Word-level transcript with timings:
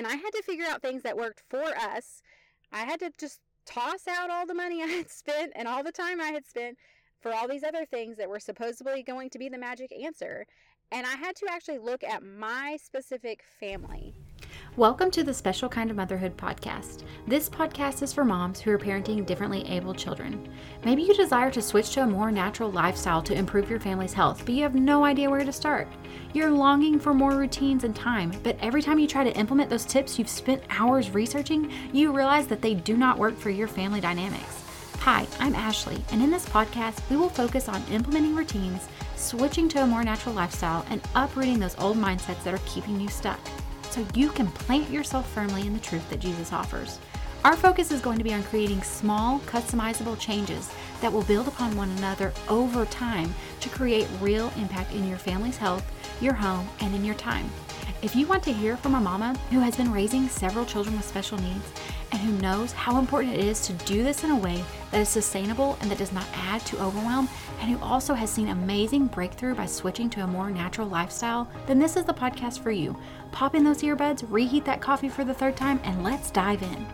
And 0.00 0.06
I 0.06 0.14
had 0.14 0.30
to 0.30 0.42
figure 0.42 0.64
out 0.64 0.80
things 0.80 1.02
that 1.02 1.14
worked 1.14 1.42
for 1.50 1.62
us. 1.76 2.22
I 2.72 2.84
had 2.84 3.00
to 3.00 3.12
just 3.18 3.38
toss 3.66 4.08
out 4.08 4.30
all 4.30 4.46
the 4.46 4.54
money 4.54 4.82
I 4.82 4.86
had 4.86 5.10
spent 5.10 5.52
and 5.54 5.68
all 5.68 5.84
the 5.84 5.92
time 5.92 6.22
I 6.22 6.28
had 6.28 6.46
spent 6.46 6.78
for 7.20 7.34
all 7.34 7.46
these 7.46 7.62
other 7.62 7.84
things 7.84 8.16
that 8.16 8.30
were 8.30 8.40
supposedly 8.40 9.02
going 9.02 9.28
to 9.28 9.38
be 9.38 9.50
the 9.50 9.58
magic 9.58 9.92
answer. 9.92 10.46
And 10.90 11.06
I 11.06 11.16
had 11.16 11.36
to 11.36 11.46
actually 11.50 11.80
look 11.80 12.02
at 12.02 12.22
my 12.22 12.78
specific 12.82 13.42
family. 13.60 14.14
Welcome 14.76 15.10
to 15.10 15.24
the 15.24 15.34
Special 15.34 15.68
Kind 15.68 15.90
of 15.90 15.96
Motherhood 15.96 16.36
podcast. 16.36 17.02
This 17.26 17.50
podcast 17.50 18.02
is 18.02 18.12
for 18.12 18.24
moms 18.24 18.60
who 18.60 18.70
are 18.70 18.78
parenting 18.78 19.26
differently 19.26 19.66
able 19.66 19.92
children. 19.92 20.48
Maybe 20.84 21.02
you 21.02 21.12
desire 21.12 21.50
to 21.50 21.60
switch 21.60 21.90
to 21.94 22.04
a 22.04 22.06
more 22.06 22.30
natural 22.30 22.70
lifestyle 22.70 23.20
to 23.22 23.34
improve 23.34 23.68
your 23.68 23.80
family's 23.80 24.12
health, 24.12 24.42
but 24.46 24.54
you 24.54 24.62
have 24.62 24.76
no 24.76 25.04
idea 25.04 25.28
where 25.28 25.44
to 25.44 25.52
start. 25.52 25.88
You're 26.34 26.52
longing 26.52 27.00
for 27.00 27.12
more 27.12 27.34
routines 27.34 27.82
and 27.82 27.96
time, 27.96 28.32
but 28.44 28.56
every 28.60 28.80
time 28.80 29.00
you 29.00 29.08
try 29.08 29.24
to 29.24 29.36
implement 29.36 29.70
those 29.70 29.84
tips 29.84 30.20
you've 30.20 30.28
spent 30.28 30.62
hours 30.70 31.10
researching, 31.10 31.72
you 31.92 32.12
realize 32.12 32.46
that 32.46 32.62
they 32.62 32.74
do 32.74 32.96
not 32.96 33.18
work 33.18 33.36
for 33.36 33.50
your 33.50 33.68
family 33.68 34.00
dynamics. 34.00 34.62
Hi, 35.00 35.26
I'm 35.40 35.56
Ashley, 35.56 36.00
and 36.12 36.22
in 36.22 36.30
this 36.30 36.46
podcast, 36.46 37.00
we 37.10 37.16
will 37.16 37.28
focus 37.28 37.68
on 37.68 37.82
implementing 37.90 38.36
routines, 38.36 38.88
switching 39.16 39.68
to 39.70 39.82
a 39.82 39.86
more 39.86 40.04
natural 40.04 40.36
lifestyle, 40.36 40.86
and 40.90 41.02
uprooting 41.16 41.58
those 41.58 41.76
old 41.80 41.96
mindsets 41.96 42.44
that 42.44 42.54
are 42.54 42.60
keeping 42.66 43.00
you 43.00 43.08
stuck 43.08 43.40
so 43.90 44.06
you 44.14 44.30
can 44.30 44.46
plant 44.48 44.90
yourself 44.90 45.30
firmly 45.32 45.66
in 45.66 45.72
the 45.72 45.80
truth 45.80 46.08
that 46.10 46.20
Jesus 46.20 46.52
offers. 46.52 46.98
Our 47.42 47.56
focus 47.56 47.90
is 47.90 48.02
going 48.02 48.18
to 48.18 48.24
be 48.24 48.34
on 48.34 48.42
creating 48.42 48.82
small, 48.82 49.38
customizable 49.40 50.18
changes 50.18 50.70
that 51.00 51.10
will 51.10 51.22
build 51.22 51.48
upon 51.48 51.74
one 51.74 51.88
another 51.92 52.34
over 52.48 52.84
time 52.84 53.34
to 53.60 53.68
create 53.70 54.06
real 54.20 54.52
impact 54.58 54.92
in 54.92 55.08
your 55.08 55.16
family's 55.16 55.56
health, 55.56 55.90
your 56.20 56.34
home, 56.34 56.68
and 56.80 56.94
in 56.94 57.02
your 57.02 57.14
time. 57.14 57.48
If 58.02 58.14
you 58.14 58.26
want 58.26 58.42
to 58.44 58.52
hear 58.52 58.76
from 58.76 58.94
a 58.94 59.00
mama 59.00 59.38
who 59.50 59.60
has 59.60 59.76
been 59.76 59.92
raising 59.92 60.28
several 60.28 60.66
children 60.66 60.96
with 60.96 61.06
special 61.06 61.38
needs 61.38 61.70
and 62.12 62.20
who 62.20 62.32
knows 62.42 62.72
how 62.72 62.98
important 62.98 63.34
it 63.34 63.44
is 63.44 63.60
to 63.66 63.72
do 63.72 64.02
this 64.02 64.22
in 64.24 64.30
a 64.30 64.36
way 64.36 64.62
that 64.90 65.00
is 65.00 65.08
sustainable 65.08 65.78
and 65.80 65.90
that 65.90 65.98
does 65.98 66.12
not 66.12 66.26
add 66.34 66.60
to 66.66 66.82
overwhelm, 66.82 67.28
and 67.60 67.70
who 67.70 67.78
also 67.84 68.14
has 68.14 68.30
seen 68.30 68.48
amazing 68.48 69.06
breakthrough 69.06 69.54
by 69.54 69.66
switching 69.66 70.08
to 70.10 70.22
a 70.22 70.26
more 70.26 70.50
natural 70.50 70.88
lifestyle, 70.88 71.48
then 71.66 71.78
this 71.78 71.94
is 71.94 72.04
the 72.04 72.14
podcast 72.14 72.60
for 72.60 72.70
you. 72.70 72.96
Pop 73.32 73.54
in 73.54 73.62
those 73.62 73.82
earbuds, 73.82 74.24
reheat 74.28 74.64
that 74.64 74.80
coffee 74.80 75.10
for 75.10 75.24
the 75.24 75.34
third 75.34 75.56
time, 75.56 75.78
and 75.84 76.02
let's 76.02 76.30
dive 76.30 76.62
in. 76.62 76.86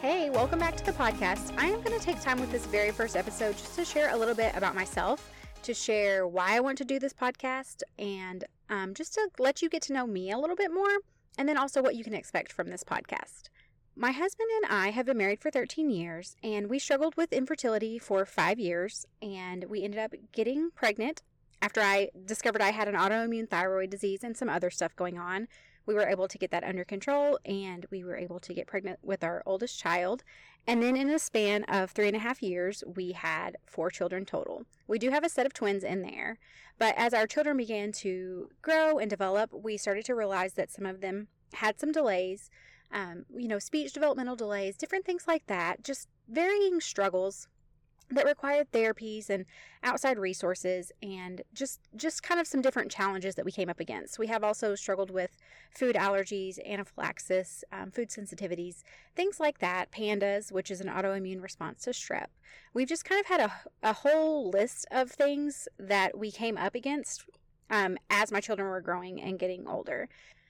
Hey, 0.00 0.28
welcome 0.28 0.58
back 0.58 0.76
to 0.76 0.84
the 0.84 0.92
podcast. 0.92 1.56
I 1.56 1.66
am 1.66 1.80
going 1.82 1.98
to 1.98 2.04
take 2.04 2.20
time 2.20 2.40
with 2.40 2.50
this 2.50 2.66
very 2.66 2.90
first 2.90 3.16
episode 3.16 3.56
just 3.56 3.76
to 3.76 3.84
share 3.84 4.12
a 4.12 4.16
little 4.16 4.34
bit 4.34 4.54
about 4.56 4.74
myself, 4.74 5.30
to 5.62 5.72
share 5.72 6.26
why 6.26 6.56
I 6.56 6.60
want 6.60 6.78
to 6.78 6.84
do 6.84 6.98
this 6.98 7.12
podcast, 7.12 7.82
and 7.98 8.44
um, 8.68 8.92
just 8.92 9.14
to 9.14 9.28
let 9.38 9.62
you 9.62 9.68
get 9.68 9.82
to 9.82 9.92
know 9.92 10.06
me 10.06 10.32
a 10.32 10.38
little 10.38 10.56
bit 10.56 10.72
more, 10.72 10.98
and 11.38 11.48
then 11.48 11.56
also 11.56 11.80
what 11.80 11.94
you 11.94 12.02
can 12.02 12.14
expect 12.14 12.52
from 12.52 12.70
this 12.70 12.82
podcast. 12.82 13.50
My 13.98 14.10
husband 14.10 14.50
and 14.62 14.70
I 14.70 14.90
have 14.90 15.06
been 15.06 15.16
married 15.16 15.40
for 15.40 15.50
13 15.50 15.88
years, 15.88 16.36
and 16.42 16.68
we 16.68 16.78
struggled 16.78 17.16
with 17.16 17.32
infertility 17.32 17.98
for 17.98 18.26
five 18.26 18.58
years, 18.60 19.06
and 19.22 19.64
we 19.70 19.82
ended 19.82 19.98
up 19.98 20.12
getting 20.32 20.70
pregnant 20.72 21.22
after 21.62 21.80
I 21.80 22.10
discovered 22.26 22.60
I 22.60 22.72
had 22.72 22.88
an 22.88 22.94
autoimmune 22.94 23.48
thyroid 23.48 23.88
disease 23.88 24.22
and 24.22 24.36
some 24.36 24.50
other 24.50 24.68
stuff 24.68 24.94
going 24.96 25.16
on. 25.18 25.48
We 25.86 25.94
were 25.94 26.06
able 26.06 26.28
to 26.28 26.36
get 26.36 26.50
that 26.50 26.62
under 26.62 26.84
control, 26.84 27.38
and 27.46 27.86
we 27.90 28.04
were 28.04 28.18
able 28.18 28.38
to 28.40 28.52
get 28.52 28.66
pregnant 28.66 28.98
with 29.02 29.24
our 29.24 29.42
oldest 29.46 29.80
child. 29.80 30.24
And 30.66 30.82
then, 30.82 30.94
in 30.94 31.08
a 31.08 31.18
span 31.18 31.64
of 31.64 31.92
three 31.92 32.08
and 32.08 32.16
a 32.16 32.20
half 32.20 32.42
years, 32.42 32.84
we 32.86 33.12
had 33.12 33.56
four 33.64 33.88
children 33.88 34.26
total. 34.26 34.66
We 34.86 34.98
do 34.98 35.08
have 35.08 35.24
a 35.24 35.30
set 35.30 35.46
of 35.46 35.54
twins 35.54 35.82
in 35.82 36.02
there, 36.02 36.36
but 36.78 36.94
as 36.98 37.14
our 37.14 37.26
children 37.26 37.56
began 37.56 37.92
to 37.92 38.50
grow 38.60 38.98
and 38.98 39.08
develop, 39.08 39.54
we 39.54 39.78
started 39.78 40.04
to 40.04 40.14
realize 40.14 40.52
that 40.52 40.70
some 40.70 40.84
of 40.84 41.00
them 41.00 41.28
had 41.54 41.80
some 41.80 41.92
delays 41.92 42.50
um, 42.92 43.24
you 43.36 43.48
know, 43.48 43.58
speech 43.58 43.92
developmental 43.92 44.36
delays, 44.36 44.76
different 44.76 45.04
things 45.04 45.24
like 45.26 45.46
that, 45.46 45.82
just 45.82 46.08
varying 46.28 46.80
struggles 46.80 47.48
that 48.10 48.24
required 48.24 48.70
therapies 48.70 49.28
and 49.28 49.44
outside 49.82 50.18
resources 50.18 50.92
and 51.02 51.42
just 51.52 51.80
just 51.96 52.22
kind 52.22 52.38
of 52.38 52.46
some 52.46 52.62
different 52.62 52.90
challenges 52.90 53.34
that 53.34 53.44
we 53.44 53.50
came 53.50 53.68
up 53.68 53.80
against. 53.80 54.18
We 54.18 54.28
have 54.28 54.44
also 54.44 54.74
struggled 54.76 55.10
with 55.10 55.36
food 55.70 55.96
allergies 55.96 56.58
anaphylaxis 56.64 57.64
um, 57.72 57.90
food 57.90 58.10
sensitivities 58.10 58.82
things 59.16 59.40
like 59.40 59.58
that 59.58 59.90
PANDAS 59.90 60.52
which 60.52 60.70
is 60.70 60.80
an 60.80 60.86
autoimmune 60.86 61.42
response 61.42 61.82
to 61.82 61.90
strep. 61.90 62.26
We've 62.74 62.88
just 62.88 63.04
kind 63.04 63.20
of 63.20 63.26
had 63.26 63.40
a, 63.40 63.52
a 63.82 63.92
whole 63.92 64.50
list 64.50 64.86
of 64.92 65.10
things 65.10 65.66
that 65.78 66.16
we 66.16 66.30
came 66.30 66.56
up 66.56 66.76
against 66.76 67.24
um, 67.70 67.98
as 68.08 68.30
my 68.30 68.40
children 68.40 68.68
were 68.68 68.80
growing 68.80 69.20
and 69.20 69.38
getting 69.38 69.66
older 69.66 70.08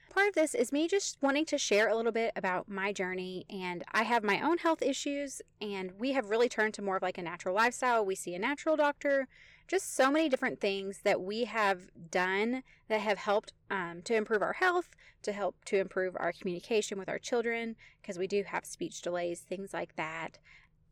part 0.09 0.29
of 0.29 0.35
this 0.35 0.55
is 0.55 0.71
me 0.71 0.87
just 0.87 1.17
wanting 1.21 1.45
to 1.45 1.57
share 1.57 1.87
a 1.89 1.95
little 1.95 2.11
bit 2.11 2.31
about 2.35 2.69
my 2.69 2.91
journey. 2.91 3.45
And 3.49 3.83
I 3.91 4.03
have 4.03 4.23
my 4.23 4.41
own 4.41 4.57
health 4.57 4.81
issues, 4.81 5.41
and 5.61 5.91
we 5.99 6.13
have 6.13 6.29
really 6.29 6.49
turned 6.49 6.73
to 6.75 6.81
more 6.81 6.97
of 6.97 7.03
like 7.03 7.17
a 7.17 7.21
natural 7.21 7.55
lifestyle. 7.55 8.05
We 8.05 8.15
see 8.15 8.35
a 8.35 8.39
natural 8.39 8.75
doctor, 8.75 9.27
just 9.67 9.95
so 9.95 10.11
many 10.11 10.29
different 10.29 10.59
things 10.59 11.01
that 11.03 11.21
we 11.21 11.45
have 11.45 11.89
done 12.09 12.63
that 12.87 13.01
have 13.01 13.17
helped 13.17 13.53
um, 13.69 14.01
to 14.05 14.15
improve 14.15 14.41
our 14.41 14.53
health, 14.53 14.89
to 15.23 15.31
help 15.31 15.63
to 15.65 15.77
improve 15.77 16.15
our 16.19 16.31
communication 16.31 16.97
with 16.97 17.09
our 17.09 17.19
children, 17.19 17.75
because 18.01 18.17
we 18.17 18.27
do 18.27 18.43
have 18.43 18.65
speech 18.65 19.01
delays, 19.01 19.41
things 19.41 19.73
like 19.73 19.95
that 19.95 20.39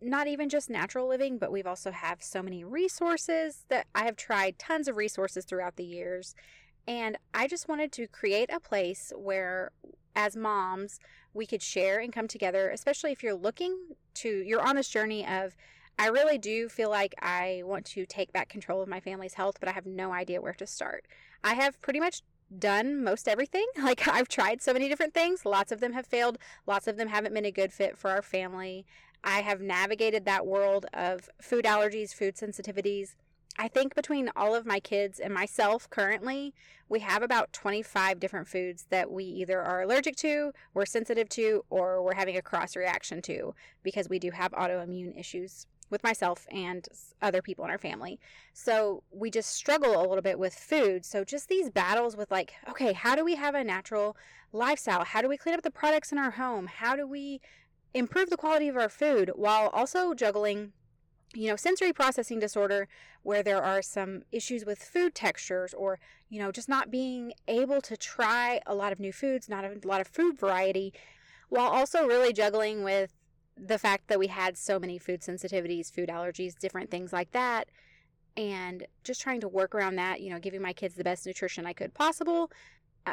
not 0.02 0.28
even 0.28 0.50
just 0.50 0.70
natural 0.70 1.08
living, 1.08 1.38
but 1.38 1.52
we've 1.52 1.66
also 1.66 1.92
have 1.92 2.22
so 2.22 2.44
many 2.44 2.64
resources 2.64 3.66
that 3.70 3.88
I 3.96 4.06
have 4.06 4.16
tried 4.16 4.60
tons 4.60 4.88
of 4.88 4.98
resources 4.98 5.46
throughout 5.46 5.78
the 5.78 5.86
years 5.86 6.36
and 6.88 7.18
I 7.34 7.48
just 7.48 7.68
wanted 7.68 7.92
to 7.94 8.08
create 8.08 8.50
a 8.52 8.60
place 8.60 9.12
where, 9.16 9.72
as 10.16 10.36
moms, 10.36 11.00
we 11.34 11.46
could 11.46 11.62
share 11.62 12.00
and 12.00 12.14
come 12.14 12.28
together, 12.28 12.70
especially 12.70 13.12
if 13.12 13.24
you're 13.24 13.36
looking 13.36 13.78
to, 14.16 14.30
you're 14.30 14.62
on 14.62 14.76
this 14.76 14.90
journey 14.90 15.26
of, 15.26 15.56
I 15.98 16.08
really 16.08 16.38
do 16.38 16.68
feel 16.70 16.90
like 16.90 17.16
I 17.22 17.62
want 17.66 17.86
to 17.88 18.06
take 18.06 18.34
back 18.34 18.50
control 18.50 18.82
of 18.82 18.90
my 18.90 19.00
family's 19.00 19.36
health, 19.36 19.58
but 19.60 19.70
I 19.70 19.72
have 19.72 19.86
no 19.86 20.12
idea 20.12 20.42
where 20.42 20.54
to 20.54 20.68
start. 20.68 21.06
I 21.44 21.54
have 21.54 21.82
pretty 21.82 22.00
much 22.00 22.22
done 22.58 23.04
most 23.04 23.28
everything. 23.28 23.66
Like, 23.82 24.08
I've 24.08 24.28
tried 24.28 24.62
so 24.62 24.74
many 24.74 24.90
different 24.90 25.14
things. 25.14 25.46
Lots 25.46 25.72
of 25.72 25.80
them 25.80 25.94
have 25.94 26.06
failed, 26.06 26.38
lots 26.66 26.88
of 26.88 26.98
them 26.98 27.08
haven't 27.08 27.34
been 27.34 27.46
a 27.46 27.52
good 27.52 27.72
fit 27.72 27.98
for 27.98 28.10
our 28.10 28.22
family. 28.22 28.86
I 29.24 29.42
have 29.42 29.62
navigated 29.62 30.26
that 30.26 30.46
world 30.46 30.86
of 30.94 31.30
food 31.42 31.66
allergies, 31.66 32.14
food 32.14 32.36
sensitivities, 32.36 33.16
I 33.58 33.68
think 33.70 33.96
between 33.96 34.30
all 34.36 34.54
of 34.54 34.66
my 34.66 34.80
kids 34.80 35.20
and 35.20 35.34
myself 35.34 35.90
currently, 35.90 36.54
we 36.90 37.00
have 37.00 37.24
about 37.24 37.54
25 37.54 38.20
different 38.20 38.48
foods 38.48 38.86
that 38.90 39.10
we 39.10 39.24
either 39.24 39.62
are 39.62 39.82
allergic 39.82 40.18
to, 40.18 40.52
we're 40.74 40.86
sensitive 40.86 41.30
to, 41.30 41.64
or 41.70 42.04
we're 42.04 42.16
having 42.16 42.36
a 42.36 42.42
cross 42.42 42.76
reaction 42.76 43.22
to 43.24 43.56
because 43.82 44.10
we 44.10 44.20
do 44.20 44.32
have 44.32 44.52
autoimmune 44.52 45.18
issues 45.18 45.68
with 45.90 46.04
myself 46.04 46.48
and 46.52 46.88
other 47.22 47.42
people 47.42 47.64
in 47.64 47.72
our 47.72 47.78
family. 47.78 48.20
So 48.54 49.04
we 49.12 49.32
just 49.32 49.54
struggle 49.54 50.00
a 50.00 50.08
little 50.08 50.22
bit 50.22 50.40
with 50.40 50.54
food. 50.54 51.06
So 51.06 51.24
just 51.24 51.48
these 51.48 51.70
battles 51.70 52.18
with 52.18 52.32
like, 52.32 52.54
okay, 52.70 52.94
how 52.94 53.16
do 53.16 53.24
we 53.24 53.36
have 53.36 53.56
a 53.56 53.64
natural 53.64 54.18
lifestyle? 54.52 55.06
How 55.06 55.22
do 55.22 55.30
we 55.30 55.38
clean 55.38 55.56
up 55.56 55.62
the 55.62 55.72
products 55.72 56.12
in 56.12 56.18
our 56.18 56.32
home? 56.32 56.68
How 56.68 56.96
do 56.96 57.08
we 57.08 57.40
improve 57.94 58.30
the 58.30 58.38
quality 58.38 58.68
of 58.68 58.76
our 58.76 58.90
food 58.90 59.32
while 59.36 59.70
also 59.70 60.14
juggling 60.14 60.74
you 61.36 61.50
know, 61.50 61.56
sensory 61.56 61.94
processing 61.94 62.40
disorder, 62.40 62.88
where 63.24 63.44
there 63.44 63.62
are 63.62 63.82
some 63.82 64.24
issues 64.32 64.66
with 64.66 64.80
food 64.80 65.14
textures 65.14 65.74
or, 65.74 66.00
you 66.30 66.40
know, 66.40 66.52
just 66.52 66.70
not 66.70 66.90
being 66.90 67.34
able 67.48 67.82
to 67.82 67.98
try 67.98 68.62
a 68.66 68.74
lot 68.74 68.92
of 68.92 69.00
new 69.00 69.12
foods, 69.12 69.50
not 69.50 69.66
a 69.66 69.80
lot 69.84 70.02
of 70.02 70.08
food 70.08 70.38
variety, 70.40 70.94
while 71.50 71.70
also 71.70 72.08
really 72.08 72.34
juggling 72.34 72.84
with 72.84 73.14
the 73.58 73.78
fact 73.78 74.08
that 74.08 74.20
we 74.20 74.28
had 74.28 74.58
so 74.58 74.80
many 74.80 74.98
food 74.98 75.22
sensitivities, 75.22 75.92
food 75.92 76.10
allergies, 76.10 76.58
different 76.58 76.90
things 76.90 77.14
like 77.14 77.32
that. 77.32 77.70
And 78.38 78.86
just 79.04 79.22
trying 79.22 79.40
to 79.42 79.48
work 79.48 79.74
around 79.74 79.96
that, 79.96 80.20
you 80.20 80.30
know, 80.30 80.40
giving 80.40 80.62
my 80.62 80.74
kids 80.74 80.96
the 80.96 81.06
best 81.06 81.26
nutrition 81.26 81.66
I 81.66 81.74
could 81.74 81.94
possible, 81.94 82.52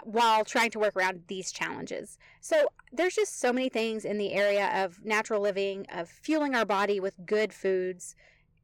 while 0.05 0.45
trying 0.45 0.71
to 0.71 0.79
work 0.79 0.97
around 0.97 1.23
these 1.29 1.53
challenges. 1.53 2.19
So 2.41 2.69
there's 2.93 3.15
just 3.15 3.39
so 3.39 3.53
many 3.53 3.69
things 3.69 4.05
in 4.05 4.19
the 4.19 4.33
area 4.33 4.71
of 4.85 5.05
natural 5.05 5.41
living, 5.41 5.87
of 5.93 6.09
fueling 6.09 6.55
our 6.55 6.65
body 6.65 7.01
with 7.01 7.15
good 7.27 7.53
foods. 7.53 8.15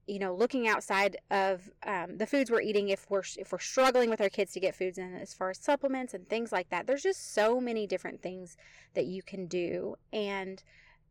You 0.06 0.18
know, 0.18 0.34
looking 0.34 0.66
outside 0.66 1.18
of 1.30 1.70
um, 1.86 2.16
the 2.16 2.26
foods 2.26 2.50
we're 2.50 2.62
eating 2.62 2.88
if 2.88 3.04
we're 3.10 3.24
if 3.36 3.52
we're 3.52 3.58
struggling 3.58 4.08
with 4.08 4.22
our 4.22 4.30
kids 4.30 4.52
to 4.52 4.60
get 4.60 4.74
foods 4.74 4.96
in 4.96 5.14
as 5.14 5.34
far 5.34 5.50
as 5.50 5.58
supplements 5.58 6.14
and 6.14 6.26
things 6.26 6.50
like 6.50 6.70
that. 6.70 6.86
There's 6.86 7.02
just 7.02 7.34
so 7.34 7.60
many 7.60 7.86
different 7.86 8.22
things 8.22 8.56
that 8.94 9.04
you 9.04 9.22
can 9.22 9.46
do, 9.46 9.96
and 10.10 10.62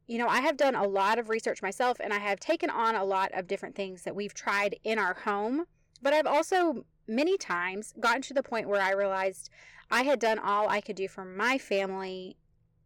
you 0.07 0.17
know, 0.17 0.27
I 0.27 0.39
have 0.39 0.57
done 0.57 0.73
a 0.73 0.87
lot 0.87 1.19
of 1.19 1.29
research 1.29 1.61
myself, 1.61 1.97
and 1.99 2.13
I 2.13 2.17
have 2.19 2.39
taken 2.39 2.69
on 2.69 2.95
a 2.95 3.03
lot 3.03 3.31
of 3.33 3.45
different 3.45 3.75
things 3.75 4.03
that 4.03 4.15
we've 4.15 4.33
tried 4.33 4.77
in 4.83 4.97
our 4.97 5.13
home. 5.13 5.65
But 6.01 6.13
I've 6.13 6.25
also 6.25 6.85
many 7.07 7.37
times 7.37 7.93
gotten 7.99 8.21
to 8.23 8.33
the 8.33 8.43
point 8.43 8.67
where 8.67 8.81
I 8.81 8.91
realized 8.91 9.49
I 9.89 10.03
had 10.03 10.19
done 10.19 10.39
all 10.39 10.69
I 10.69 10.81
could 10.81 10.95
do 10.95 11.07
for 11.07 11.23
my 11.23 11.57
family 11.57 12.37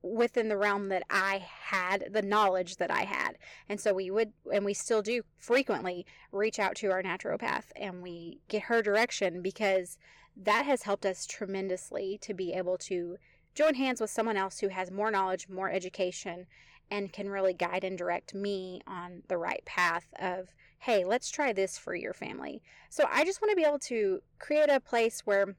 within 0.03 0.49
the 0.49 0.57
realm 0.57 0.89
that 0.89 1.03
I 1.09 1.37
had, 1.37 2.09
the 2.11 2.21
knowledge 2.21 2.77
that 2.77 2.91
I 2.91 3.03
had. 3.03 3.37
And 3.69 3.79
so 3.79 3.93
we 3.93 4.09
would, 4.09 4.33
and 4.51 4.65
we 4.65 4.73
still 4.73 5.01
do 5.01 5.23
frequently 5.37 6.05
reach 6.31 6.59
out 6.59 6.75
to 6.77 6.91
our 6.91 7.03
naturopath 7.03 7.65
and 7.75 8.01
we 8.01 8.39
get 8.47 8.63
her 8.63 8.81
direction 8.81 9.41
because 9.41 9.97
that 10.35 10.65
has 10.65 10.83
helped 10.83 11.05
us 11.05 11.25
tremendously 11.25 12.17
to 12.21 12.33
be 12.33 12.53
able 12.53 12.77
to 12.77 13.17
join 13.53 13.75
hands 13.75 14.01
with 14.01 14.09
someone 14.09 14.37
else 14.37 14.59
who 14.59 14.69
has 14.69 14.89
more 14.89 15.11
knowledge, 15.11 15.49
more 15.49 15.69
education, 15.69 16.47
and 16.91 17.11
can 17.11 17.29
really 17.29 17.53
guide 17.53 17.83
and 17.83 17.97
direct 17.97 18.35
me 18.35 18.81
on 18.85 19.23
the 19.29 19.37
right 19.37 19.63
path 19.65 20.13
of, 20.19 20.49
hey, 20.79 21.05
let's 21.05 21.31
try 21.31 21.53
this 21.53 21.77
for 21.77 21.95
your 21.95 22.13
family. 22.13 22.61
So 22.89 23.05
I 23.09 23.23
just 23.23 23.41
want 23.41 23.49
to 23.51 23.55
be 23.55 23.63
able 23.63 23.79
to 23.79 24.21
create 24.37 24.69
a 24.69 24.81
place 24.81 25.21
where 25.21 25.55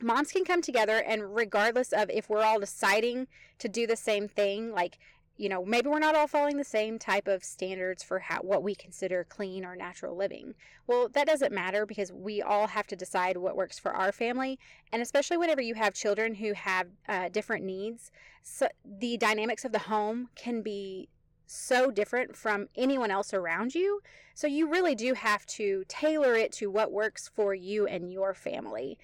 moms 0.00 0.30
can 0.30 0.44
come 0.44 0.60
together 0.60 0.98
and 0.98 1.34
regardless 1.34 1.92
of 1.92 2.10
if 2.10 2.28
we're 2.28 2.44
all 2.44 2.60
deciding 2.60 3.26
to 3.58 3.68
do 3.68 3.86
the 3.86 3.96
same 3.96 4.28
thing, 4.28 4.70
like 4.70 4.98
you 5.36 5.48
know, 5.48 5.64
maybe 5.64 5.88
we're 5.88 5.98
not 5.98 6.14
all 6.14 6.26
following 6.26 6.56
the 6.56 6.64
same 6.64 6.98
type 6.98 7.28
of 7.28 7.44
standards 7.44 8.02
for 8.02 8.18
how 8.20 8.38
what 8.40 8.62
we 8.62 8.74
consider 8.74 9.24
clean 9.24 9.64
or 9.64 9.76
natural 9.76 10.16
living. 10.16 10.54
Well, 10.86 11.08
that 11.10 11.26
doesn't 11.26 11.52
matter 11.52 11.84
because 11.84 12.12
we 12.12 12.40
all 12.40 12.68
have 12.68 12.86
to 12.88 12.96
decide 12.96 13.36
what 13.36 13.56
works 13.56 13.78
for 13.78 13.92
our 13.92 14.12
family, 14.12 14.58
and 14.92 15.02
especially 15.02 15.36
whenever 15.36 15.60
you 15.60 15.74
have 15.74 15.94
children 15.94 16.34
who 16.34 16.54
have 16.54 16.88
uh, 17.08 17.28
different 17.28 17.64
needs, 17.64 18.10
so 18.42 18.68
the 18.84 19.16
dynamics 19.16 19.64
of 19.64 19.72
the 19.72 19.80
home 19.80 20.28
can 20.34 20.62
be 20.62 21.08
so 21.46 21.90
different 21.90 22.36
from 22.36 22.68
anyone 22.76 23.10
else 23.10 23.32
around 23.32 23.74
you. 23.74 24.00
So 24.34 24.46
you 24.46 24.68
really 24.68 24.94
do 24.94 25.14
have 25.14 25.46
to 25.46 25.84
tailor 25.88 26.34
it 26.34 26.52
to 26.52 26.70
what 26.70 26.92
works 26.92 27.30
for 27.34 27.54
you 27.54 27.86
and 27.86 28.12
your 28.12 28.34
family. 28.34 28.98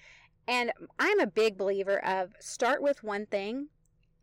And 0.47 0.71
I'm 0.99 1.19
a 1.19 1.27
big 1.27 1.57
believer 1.57 2.03
of 2.05 2.33
start 2.39 2.81
with 2.81 3.03
one 3.03 3.25
thing 3.25 3.67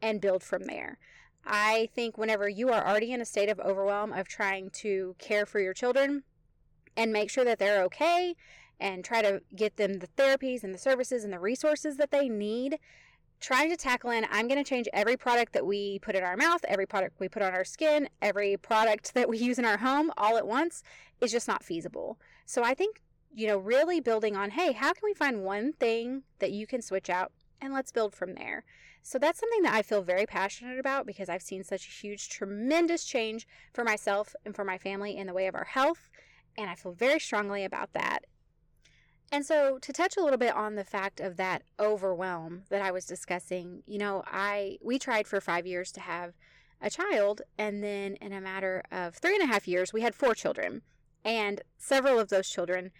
and 0.03 0.21
build 0.21 0.43
from 0.43 0.65
there. 0.65 0.99
I 1.45 1.89
think 1.95 2.19
whenever 2.19 2.49
you 2.49 2.71
are 2.71 2.87
already 2.87 3.13
in 3.13 3.21
a 3.21 3.25
state 3.25 3.49
of 3.49 3.59
overwhelm 3.61 4.13
of 4.13 4.29
trying 4.29 4.71
to 4.71 5.15
care 5.19 5.47
for 5.47 5.61
your 5.61 5.75
children 5.75 6.23
and 6.97 7.13
make 7.13 7.31
sure 7.31 7.45
that 7.45 7.59
they're 7.59 7.83
okay 7.85 8.35
and 8.79 9.05
try 9.05 9.23
to 9.23 9.43
get 9.55 9.77
them 9.77 9.99
the 9.99 10.07
therapies 10.09 10.63
and 10.63 10.75
the 10.75 10.79
services 10.79 11.25
and 11.25 11.33
the 11.33 11.39
resources 11.39 11.97
that 11.97 12.11
they 12.11 12.29
need, 12.29 12.79
trying 13.41 13.71
to 13.71 13.77
tackle 13.77 14.11
in 14.11 14.27
I'm 14.31 14.49
going 14.49 14.63
to 14.63 14.69
change 14.69 14.89
every 14.93 15.17
product 15.17 15.53
that 15.53 15.67
we 15.67 15.99
put 16.01 16.15
in 16.15 16.23
our 16.23 16.37
mouth, 16.37 16.65
every 16.67 16.87
product 16.87 17.21
we 17.21 17.29
put 17.29 17.43
on 17.43 17.53
our 17.53 17.65
skin, 17.65 18.09
every 18.21 18.57
product 18.57 19.15
that 19.15 19.29
we 19.29 19.39
use 19.39 19.59
in 19.59 19.65
our 19.65 19.79
home 19.79 20.11
all 20.17 20.37
at 20.37 20.47
once 20.47 20.83
is 21.21 21.33
just 21.33 21.49
not 21.49 21.63
feasible. 21.63 22.19
So 22.47 22.63
I 22.63 22.75
think, 22.75 23.03
you 23.35 23.47
know, 23.47 23.59
really 23.59 24.01
building 24.01 24.37
on, 24.37 24.51
hey, 24.51 24.73
how 24.73 24.93
can 24.93 25.03
we 25.05 25.15
find 25.15 25.45
one 25.45 25.73
thing 25.73 26.23
that 26.39 26.53
you 26.53 26.67
can 26.67 26.83
switch 26.83 27.09
out 27.09 27.33
and 27.61 27.73
let's 27.73 27.93
build 27.93 28.15
from 28.15 28.35
there. 28.35 28.65
So 29.03 29.19
that's 29.19 29.41
something 29.41 29.63
that 29.63 29.75
I 29.75 29.83
feel 29.83 30.03
very 30.03 30.27
passionate 30.27 30.79
about 30.79 31.07
because 31.07 31.29
I've 31.29 31.43
seen 31.43 31.65
such 31.65 31.87
a 31.87 31.91
huge, 31.91 32.29
tremendous 32.29 33.05
change 33.05 33.47
for 33.73 33.85
myself 33.85 34.35
and 34.45 34.55
for 34.55 34.65
my 34.65 34.79
family 34.79 35.17
in 35.17 35.27
the 35.27 35.33
way 35.33 35.47
of 35.47 35.55
our 35.55 35.65
health. 35.65 36.11
And 36.57 36.69
I 36.71 36.75
feel 36.75 36.93
very 36.93 37.21
strongly 37.21 37.65
about 37.65 37.93
that. 37.95 38.21
And 39.33 39.47
so, 39.47 39.79
to 39.79 39.93
touch 39.93 40.17
a 40.17 40.23
little 40.23 40.39
bit 40.39 40.55
on 40.55 40.75
the 40.75 40.85
fact 40.85 41.21
of 41.21 41.37
that 41.37 41.63
overwhelm 41.79 42.65
that 42.69 42.83
I 42.83 42.91
was 42.91 43.07
discussing, 43.07 43.85
you 43.87 43.99
know, 43.99 44.25
I 44.27 44.79
we 44.83 44.99
tried 44.99 45.29
for 45.29 45.41
five 45.41 45.67
years 45.67 45.93
to 45.93 46.01
have 46.01 46.35
a 46.83 46.91
child, 46.91 47.43
and 47.57 47.83
then 47.83 48.17
in 48.17 48.33
a 48.33 48.41
matter 48.41 48.83
of 48.91 49.15
three 49.15 49.35
and 49.35 49.45
a 49.45 49.53
half 49.53 49.69
years, 49.69 49.93
we 49.93 50.01
had 50.01 50.17
four 50.17 50.35
children, 50.35 50.83
and 51.25 51.63
several 51.79 52.19
of 52.19 52.29
those 52.29 52.49
children 52.49 52.91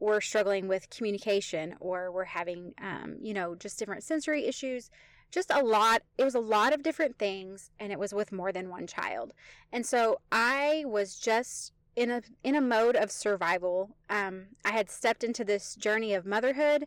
were 0.00 0.20
struggling 0.20 0.68
with 0.68 0.90
communication 0.90 1.76
or 1.80 2.10
were 2.10 2.24
having, 2.24 2.74
um, 2.80 3.16
you 3.20 3.32
know, 3.32 3.54
just 3.54 3.78
different 3.78 4.02
sensory 4.02 4.46
issues. 4.46 4.90
Just 5.30 5.50
a 5.50 5.62
lot. 5.62 6.02
It 6.18 6.24
was 6.24 6.34
a 6.34 6.40
lot 6.40 6.72
of 6.72 6.82
different 6.82 7.18
things, 7.18 7.70
and 7.78 7.92
it 7.92 7.98
was 7.98 8.12
with 8.12 8.32
more 8.32 8.52
than 8.52 8.68
one 8.68 8.86
child. 8.86 9.32
And 9.72 9.86
so 9.86 10.20
I 10.32 10.84
was 10.86 11.16
just 11.16 11.72
in 11.96 12.10
a 12.10 12.22
in 12.42 12.54
a 12.54 12.60
mode 12.60 12.96
of 12.96 13.10
survival. 13.10 13.96
Um, 14.08 14.46
I 14.64 14.72
had 14.72 14.90
stepped 14.90 15.22
into 15.22 15.44
this 15.44 15.76
journey 15.76 16.14
of 16.14 16.26
motherhood, 16.26 16.86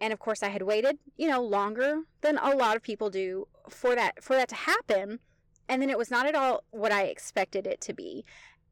and 0.00 0.12
of 0.12 0.18
course, 0.18 0.42
I 0.42 0.48
had 0.48 0.62
waited, 0.62 0.98
you 1.16 1.28
know, 1.28 1.42
longer 1.42 2.02
than 2.22 2.38
a 2.38 2.54
lot 2.54 2.76
of 2.76 2.82
people 2.82 3.10
do 3.10 3.48
for 3.68 3.94
that 3.94 4.22
for 4.22 4.34
that 4.34 4.48
to 4.50 4.54
happen. 4.54 5.20
And 5.68 5.82
then 5.82 5.90
it 5.90 5.98
was 5.98 6.10
not 6.10 6.26
at 6.26 6.34
all 6.34 6.62
what 6.70 6.92
I 6.92 7.04
expected 7.04 7.66
it 7.66 7.80
to 7.82 7.92
be. 7.92 8.24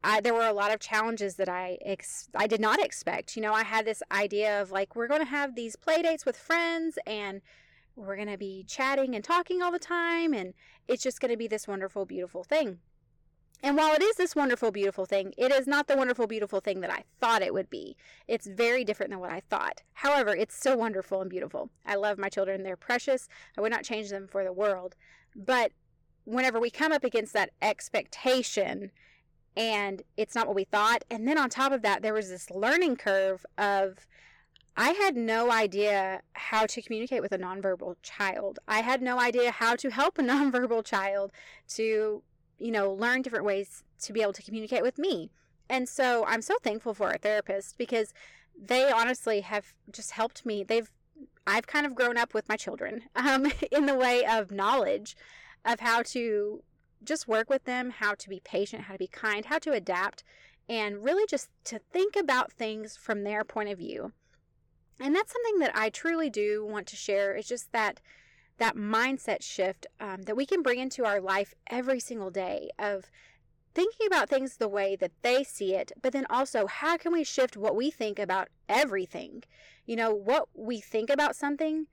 I, 0.04 0.20
there 0.20 0.34
were 0.34 0.46
a 0.46 0.52
lot 0.52 0.72
of 0.72 0.80
challenges 0.80 1.36
that 1.36 1.48
I 1.48 1.78
ex- 1.84 2.28
I 2.34 2.46
did 2.46 2.60
not 2.60 2.78
expect. 2.78 3.36
You 3.36 3.42
know, 3.42 3.54
I 3.54 3.64
had 3.64 3.86
this 3.86 4.02
idea 4.12 4.60
of 4.60 4.70
like 4.70 4.94
we're 4.94 5.08
going 5.08 5.22
to 5.22 5.26
have 5.26 5.54
these 5.54 5.76
play 5.76 6.02
dates 6.02 6.26
with 6.26 6.36
friends 6.36 6.98
and 7.06 7.40
we're 7.96 8.16
going 8.16 8.28
to 8.28 8.38
be 8.38 8.64
chatting 8.66 9.14
and 9.14 9.24
talking 9.24 9.62
all 9.62 9.72
the 9.72 9.78
time 9.78 10.32
and 10.32 10.54
it's 10.88 11.02
just 11.02 11.20
going 11.20 11.30
to 11.30 11.36
be 11.36 11.46
this 11.46 11.68
wonderful 11.68 12.04
beautiful 12.04 12.44
thing. 12.44 12.78
And 13.62 13.78
while 13.78 13.94
it 13.94 14.02
is 14.02 14.16
this 14.16 14.36
wonderful 14.36 14.70
beautiful 14.70 15.06
thing, 15.06 15.32
it 15.38 15.50
is 15.50 15.66
not 15.66 15.86
the 15.86 15.96
wonderful 15.96 16.26
beautiful 16.26 16.60
thing 16.60 16.80
that 16.80 16.90
I 16.90 17.04
thought 17.18 17.40
it 17.40 17.54
would 17.54 17.70
be. 17.70 17.96
It's 18.28 18.46
very 18.46 18.84
different 18.84 19.10
than 19.10 19.20
what 19.20 19.30
I 19.30 19.40
thought. 19.48 19.80
However, 19.94 20.36
it's 20.36 20.54
still 20.54 20.76
wonderful 20.76 21.22
and 21.22 21.30
beautiful. 21.30 21.70
I 21.86 21.94
love 21.94 22.18
my 22.18 22.28
children. 22.28 22.62
They're 22.62 22.76
precious. 22.76 23.26
I 23.56 23.62
would 23.62 23.72
not 23.72 23.84
change 23.84 24.10
them 24.10 24.28
for 24.28 24.44
the 24.44 24.52
world. 24.52 24.96
But 25.34 25.72
whenever 26.24 26.60
we 26.60 26.70
come 26.70 26.92
up 26.92 27.04
against 27.04 27.32
that 27.32 27.52
expectation 27.62 28.90
and 29.56 30.02
it's 30.16 30.34
not 30.34 30.46
what 30.46 30.56
we 30.56 30.64
thought. 30.64 31.04
And 31.10 31.26
then 31.26 31.38
on 31.38 31.48
top 31.48 31.72
of 31.72 31.82
that, 31.82 32.02
there 32.02 32.14
was 32.14 32.28
this 32.28 32.50
learning 32.50 32.96
curve 32.96 33.46
of 33.56 34.06
I 34.76 34.90
had 34.90 35.16
no 35.16 35.52
idea 35.52 36.22
how 36.32 36.66
to 36.66 36.82
communicate 36.82 37.22
with 37.22 37.32
a 37.32 37.38
nonverbal 37.38 37.96
child. 38.02 38.58
I 38.66 38.80
had 38.80 39.02
no 39.02 39.20
idea 39.20 39.52
how 39.52 39.76
to 39.76 39.90
help 39.90 40.18
a 40.18 40.22
nonverbal 40.32 40.84
child 40.84 41.32
to, 41.70 42.22
you 42.58 42.70
know, 42.70 42.92
learn 42.92 43.22
different 43.22 43.44
ways 43.44 43.84
to 44.02 44.12
be 44.12 44.22
able 44.22 44.32
to 44.32 44.42
communicate 44.42 44.82
with 44.82 44.98
me. 44.98 45.30
And 45.68 45.88
so 45.88 46.24
I'm 46.26 46.42
so 46.42 46.56
thankful 46.62 46.92
for 46.92 47.08
our 47.08 47.18
therapist 47.18 47.78
because 47.78 48.12
they 48.60 48.90
honestly 48.90 49.40
have 49.42 49.74
just 49.90 50.12
helped 50.12 50.44
me. 50.44 50.64
They've 50.64 50.90
I've 51.46 51.66
kind 51.66 51.86
of 51.86 51.94
grown 51.94 52.16
up 52.16 52.34
with 52.34 52.48
my 52.48 52.56
children 52.56 53.02
um, 53.16 53.46
in 53.70 53.86
the 53.86 53.94
way 53.94 54.24
of 54.24 54.50
knowledge 54.50 55.16
of 55.64 55.80
how 55.80 56.02
to 56.02 56.62
just 57.04 57.28
work 57.28 57.50
with 57.50 57.64
them, 57.64 57.90
how 57.90 58.14
to 58.14 58.28
be 58.28 58.40
patient, 58.40 58.84
how 58.84 58.94
to 58.94 58.98
be 58.98 59.06
kind, 59.06 59.46
how 59.46 59.58
to 59.58 59.72
adapt, 59.72 60.24
and 60.68 61.04
really 61.04 61.26
just 61.28 61.50
to 61.64 61.78
think 61.78 62.16
about 62.16 62.50
things 62.50 62.96
from 62.96 63.22
their 63.22 63.44
point 63.44 63.68
of 63.68 63.78
view. 63.78 64.12
And 65.00 65.14
that's 65.14 65.32
something 65.32 65.58
that 65.58 65.76
I 65.76 65.90
truly 65.90 66.30
do 66.30 66.64
want 66.64 66.86
to 66.88 66.96
share. 66.96 67.34
It's 67.34 67.48
just 67.48 67.72
that 67.72 68.00
that 68.58 68.76
mindset 68.76 69.42
shift 69.42 69.86
um, 69.98 70.22
that 70.22 70.36
we 70.36 70.46
can 70.46 70.62
bring 70.62 70.78
into 70.78 71.04
our 71.04 71.20
life 71.20 71.54
every 71.68 71.98
single 71.98 72.30
day 72.30 72.70
of 72.78 73.10
thinking 73.74 74.06
about 74.06 74.28
things 74.28 74.56
the 74.56 74.68
way 74.68 74.94
that 74.96 75.10
they 75.22 75.42
see 75.42 75.74
it, 75.74 75.90
but 76.00 76.12
then 76.12 76.26
also 76.30 76.66
how 76.66 76.96
can 76.96 77.12
we 77.12 77.24
shift 77.24 77.56
what 77.56 77.74
we 77.74 77.90
think 77.90 78.18
about 78.18 78.48
everything? 78.68 79.42
You 79.86 79.96
know, 79.96 80.14
what 80.14 80.48
we 80.54 80.80
think 80.80 81.10
about 81.10 81.34
something 81.34 81.86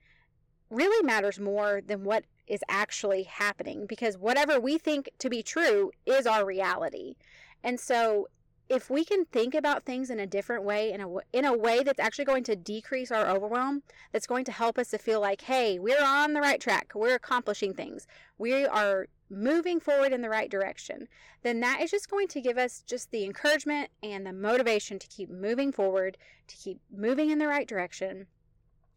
really 0.70 1.04
matters 1.04 1.40
more 1.40 1.82
than 1.86 2.04
what 2.04 2.26
is 2.48 2.62
actually 2.70 3.24
happening 3.24 3.86
because 3.88 4.18
whatever 4.18 4.60
we 4.60 4.78
think 4.78 5.10
to 5.20 5.30
be 5.30 5.42
true 5.42 5.92
is 6.06 6.28
our 6.28 6.46
reality. 6.46 7.16
And 7.64 7.80
so 7.80 8.28
if 8.72 8.90
we 8.90 9.04
can 9.04 9.26
think 9.26 9.54
about 9.54 9.84
things 9.84 10.10
in 10.10 10.18
a 10.18 10.26
different 10.26 10.64
way 10.64 10.94
in 10.94 11.02
a 11.02 11.10
in 11.34 11.44
a 11.44 11.56
way 11.56 11.84
that's 11.84 12.00
actually 12.00 12.24
going 12.24 12.44
to 12.46 12.56
decrease 12.56 13.12
our 13.12 13.28
overwhelm 13.28 13.84
that's 14.14 14.26
going 14.26 14.46
to 14.46 14.52
help 14.52 14.78
us 14.78 14.90
to 14.90 14.98
feel 14.98 15.20
like 15.20 15.42
hey 15.42 15.78
we're 15.78 16.04
on 16.04 16.34
the 16.34 16.40
right 16.40 16.62
track. 16.62 16.94
We're 16.96 17.16
accomplishing 17.16 17.74
things. 17.74 18.08
We 18.38 18.66
are 18.66 19.08
moving 19.30 19.82
forward 19.82 20.14
in 20.14 20.22
the 20.22 20.30
right 20.30 20.50
direction. 20.50 21.10
Then 21.44 21.60
that 21.60 21.82
is 21.82 21.92
just 21.92 22.10
going 22.10 22.30
to 22.30 22.42
give 22.42 22.58
us 22.58 22.82
just 22.88 23.12
the 23.12 23.26
encouragement 23.26 23.90
and 24.02 24.26
the 24.26 24.34
motivation 24.34 25.00
to 25.00 25.08
keep 25.08 25.30
moving 25.30 25.74
forward 25.74 26.18
to 26.48 26.56
keep 26.56 26.80
moving 26.90 27.30
in 27.30 27.40
the 27.40 27.48
right 27.48 27.68
direction 27.68 28.28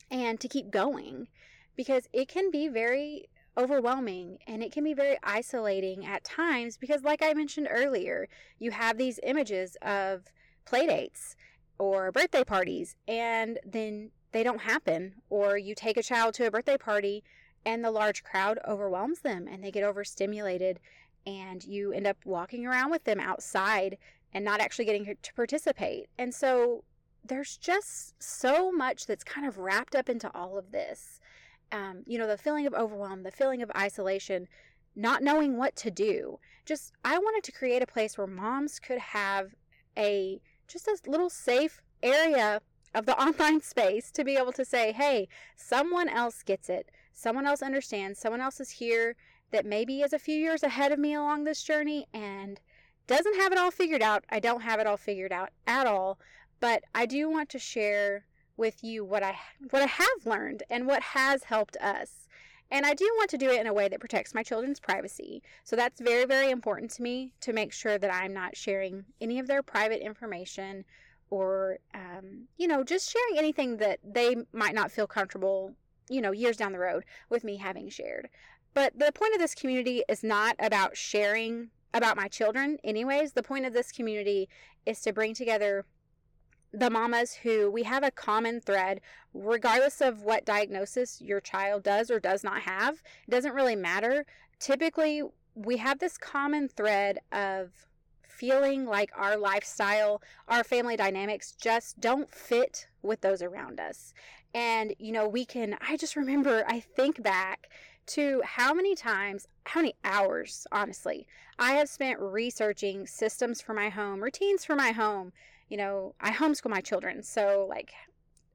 and 0.09 0.39
to 0.39 0.49
keep 0.49 0.71
going. 0.71 1.27
Because 1.75 2.09
it 2.13 2.29
can 2.29 2.53
be 2.53 2.69
very 2.69 3.29
overwhelming 3.57 4.39
and 4.47 4.63
it 4.63 4.73
can 4.73 4.85
be 4.85 4.95
very 4.95 5.17
isolating 5.23 6.05
at 6.05 6.25
times 6.25 6.77
because 6.77 7.05
like 7.05 7.23
I 7.23 7.33
mentioned 7.35 7.69
earlier, 7.71 8.29
you 8.59 8.71
have 8.73 8.99
these 8.99 9.21
images 9.23 9.77
of 9.83 10.25
playdates 10.67 11.37
or 11.79 12.11
birthday 12.13 12.45
parties 12.45 12.97
and 13.07 13.59
then 13.65 14.11
they 14.33 14.43
don't 14.43 14.63
happen 14.63 15.15
or 15.31 15.57
you 15.57 15.75
take 15.75 15.97
a 15.97 16.03
child 16.03 16.35
to 16.35 16.47
a 16.47 16.51
birthday 16.51 16.77
party 16.77 17.23
and 17.65 17.85
the 17.85 17.91
large 17.91 18.23
crowd 18.25 18.59
overwhelms 18.67 19.21
them 19.21 19.47
and 19.51 19.63
they 19.63 19.71
get 19.71 19.85
overstimulated 19.85 20.81
and 21.27 21.65
you 21.65 21.93
end 21.93 22.07
up 22.07 22.19
walking 22.25 22.67
around 22.67 22.91
with 22.91 23.05
them 23.05 23.21
outside 23.21 23.97
and 24.33 24.45
not 24.45 24.61
actually 24.61 24.85
getting 24.85 25.17
to 25.23 25.35
participate. 25.35 26.09
And 26.19 26.35
so 26.35 26.85
there's 27.25 27.57
just 27.57 28.21
so 28.23 28.71
much 28.71 29.07
that's 29.07 29.25
kind 29.25 29.47
of 29.47 29.59
wrapped 29.59 29.95
up 29.95 30.09
into 30.09 30.31
all 30.35 30.59
of 30.59 30.73
this 30.73 31.21
um, 31.75 32.05
you 32.07 32.19
know, 32.19 32.29
the 32.29 32.39
feeling 32.39 32.67
of 32.69 32.75
overwhelm, 32.75 33.25
the 33.25 33.33
feeling 33.33 33.61
of 33.61 33.71
isolation, 33.77 34.47
not 34.95 35.25
knowing 35.25 35.57
what 35.57 35.75
to 35.75 35.91
do. 35.91 36.39
Just, 36.65 36.93
I 37.05 37.19
wanted 37.19 37.43
to 37.45 37.53
create 37.53 37.83
a 37.83 37.87
place 37.87 38.17
where 38.17 38.29
moms 38.29 38.79
could 38.79 38.99
have 38.99 39.55
a 39.99 40.41
just 40.69 40.87
a 40.87 40.97
little 41.11 41.29
safe 41.29 41.83
area 42.03 42.61
of 42.95 43.07
the 43.07 43.21
online 43.23 43.61
space 43.61 44.13
to 44.13 44.25
be 44.25 44.37
able 44.37 44.53
to 44.53 44.65
say, 44.65 44.93
hey, 44.93 45.29
someone 45.57 46.09
else 46.09 46.45
gets 46.45 46.69
it. 46.69 46.91
Someone 47.13 47.45
else 47.45 47.61
understands. 47.61 48.21
Someone 48.21 48.41
else 48.41 48.61
is 48.61 48.71
here 48.71 49.17
that 49.51 49.67
maybe 49.67 50.01
is 50.01 50.13
a 50.13 50.19
few 50.19 50.37
years 50.37 50.63
ahead 50.63 50.93
of 50.93 50.99
me 51.01 51.13
along 51.15 51.43
this 51.43 51.63
journey 51.63 52.07
and 52.15 52.61
doesn't 53.09 53.37
have 53.37 53.53
it 53.53 53.59
all 53.59 53.73
figured 53.73 54.03
out. 54.03 54.25
I 54.31 54.39
don't 54.39 54.63
have 54.63 54.79
it 54.79 54.87
all 54.87 54.97
figured 54.97 55.33
out 55.33 55.51
at 55.67 55.89
all, 55.89 56.21
but 56.61 56.85
I 56.95 57.05
do 57.05 57.29
want 57.29 57.49
to 57.51 57.59
share 57.59 58.27
with 58.57 58.85
you 58.85 59.05
what 59.05 59.23
I 59.23 59.37
what 59.71 59.83
I 59.83 59.87
have 59.87 60.27
learned 60.27 60.63
and 60.71 60.87
what 60.87 61.03
has 61.03 61.45
helped 61.45 61.77
us. 61.79 62.29
And 62.71 62.87
I 62.87 62.95
do 62.95 63.05
want 63.17 63.31
to 63.31 63.39
do 63.39 63.51
it 63.51 63.61
in 63.61 63.67
a 63.67 63.73
way 63.73 63.89
that 63.89 64.01
protects 64.01 64.35
my 64.35 64.43
children's 64.43 64.81
privacy. 64.81 65.43
So 65.65 65.77
that's 65.77 66.01
very, 66.01 66.25
very 66.25 66.51
important 66.51 66.91
to 66.93 67.03
me 67.03 67.33
to 67.41 67.53
make 67.53 67.73
sure 67.73 67.99
that 67.99 68.13
I'm 68.13 68.33
not 68.33 68.57
sharing 68.57 69.05
any 69.21 69.39
of 69.39 69.47
their 69.47 69.63
private 69.63 70.05
information 70.05 70.85
or, 71.31 71.79
um, 71.95 72.49
you 72.57 72.67
know, 72.67 72.83
just 72.83 73.13
sharing 73.13 73.39
anything 73.39 73.77
that 73.79 74.01
they 74.03 74.37
might 74.53 74.75
not 74.75 74.91
feel 74.91 75.07
comfortable, 75.07 75.75
you 76.09 76.21
know, 76.21 76.33
years 76.33 76.57
down 76.57 76.73
the 76.73 76.79
road 76.79 77.05
with 77.29 77.45
me 77.45 77.57
having 77.57 77.89
shared. 77.91 78.29
But 78.73 78.99
the 78.99 79.13
point 79.13 79.35
of 79.35 79.41
this 79.41 79.55
community 79.55 80.03
is 80.09 80.25
not 80.25 80.57
about 80.59 80.97
sharing 80.97 81.71
about 81.93 82.17
my 82.17 82.29
children, 82.29 82.79
anyways. 82.83 83.33
The 83.33 83.43
point 83.43 83.67
of 83.67 83.73
this 83.73 83.93
community 83.93 84.49
is 84.85 85.01
to 85.03 85.13
bring 85.13 85.33
together 85.33 85.85
the 86.75 86.91
mamas 86.91 87.35
who 87.35 87.71
we 87.71 87.85
have 87.85 88.03
a 88.03 88.11
common 88.11 88.61
thread, 88.61 89.01
regardless 89.33 90.01
of 90.01 90.23
what 90.23 90.45
diagnosis 90.45 91.21
your 91.21 91.41
child 91.41 91.83
does 91.83 92.11
or 92.11 92.19
does 92.19 92.43
not 92.43 92.63
have. 92.63 93.03
It 93.27 93.31
doesn't 93.31 93.55
really 93.55 93.77
matter. 93.77 94.27
Typically, 94.59 95.23
we 95.55 95.77
have 95.77 96.01
this 96.01 96.19
common 96.19 96.69
thread 96.69 97.21
of 97.33 97.71
feeling 98.23 98.85
like 98.85 99.13
our 99.17 99.37
lifestyle, 99.37 100.21
our 100.49 100.65
family 100.65 100.97
dynamics 100.97 101.53
just 101.53 102.01
don't 102.01 102.29
fit 102.29 102.89
with 103.03 103.21
those 103.21 103.43
around 103.43 103.79
us. 103.79 104.13
And, 104.53 104.95
you 104.99 105.13
know, 105.13 105.29
we 105.29 105.45
can, 105.45 105.77
I 105.81 105.97
just 105.97 106.17
remember, 106.17 106.65
I 106.67 106.81
think 106.81 107.23
back 107.23 107.69
to 108.07 108.43
how 108.45 108.75
many 108.75 108.95
times, 108.95 109.47
how 109.65 109.81
many 109.81 109.95
hours, 110.05 110.67
honestly, 110.73 111.27
I 111.59 111.73
have 111.73 111.89
spent 111.89 112.19
researching 112.21 113.07
systems 113.07 113.61
for 113.61 113.75
my 113.75 113.89
home, 113.89 114.23
routines 114.23 114.65
for 114.65 114.75
my 114.75 114.91
home. 114.91 115.33
You 115.75 115.79
know, 115.79 116.15
I 116.21 116.31
homeschool 116.31 116.71
my 116.71 116.81
children, 116.81 117.25
so 117.25 117.67
like 117.69 117.93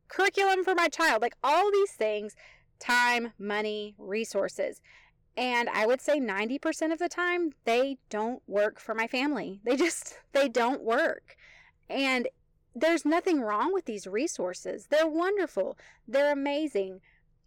curriculum 0.07 0.63
for 0.63 0.73
my 0.73 0.87
child, 0.87 1.21
like 1.21 1.35
all 1.43 1.69
these 1.69 1.91
things, 1.91 2.33
time, 2.79 3.33
money, 3.37 3.93
resources. 3.97 4.79
And 5.35 5.67
I 5.67 5.85
would 5.85 5.99
say 5.99 6.21
90% 6.21 6.93
of 6.93 6.97
the 6.97 7.09
time, 7.09 7.51
they 7.65 7.97
don't 8.09 8.41
work 8.47 8.79
for 8.79 8.95
my 8.95 9.05
family. 9.05 9.59
They 9.65 9.75
just, 9.75 10.17
they 10.31 10.47
don't 10.47 10.81
work. 10.81 11.35
And 11.89 12.29
there's 12.73 13.03
nothing 13.03 13.41
wrong 13.41 13.73
with 13.73 13.83
these 13.83 14.07
resources. 14.07 14.87
They're 14.89 15.05
wonderful. 15.05 15.77
They're 16.07 16.31
amazing. 16.31 17.01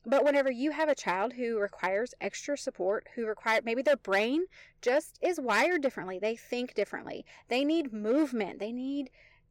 But 0.05 0.23
whenever 0.23 0.51
you 0.51 0.73
have 0.73 0.91
a 0.91 0.95
child 0.95 1.33
who 1.33 1.59
requires 1.59 2.13
extra 2.21 2.59
support, 2.59 3.09
who 3.15 3.25
require 3.25 3.63
maybe 3.65 3.81
their 3.81 3.97
brain 3.97 4.45
just 4.83 5.19
is 5.23 5.41
wired 5.41 5.81
differently, 5.81 6.19
they 6.19 6.37
think 6.37 6.75
differently, 6.75 7.25
they 7.49 7.65
need 7.65 7.91
movement, 7.91 8.59
they 8.59 8.71
need 8.71 9.09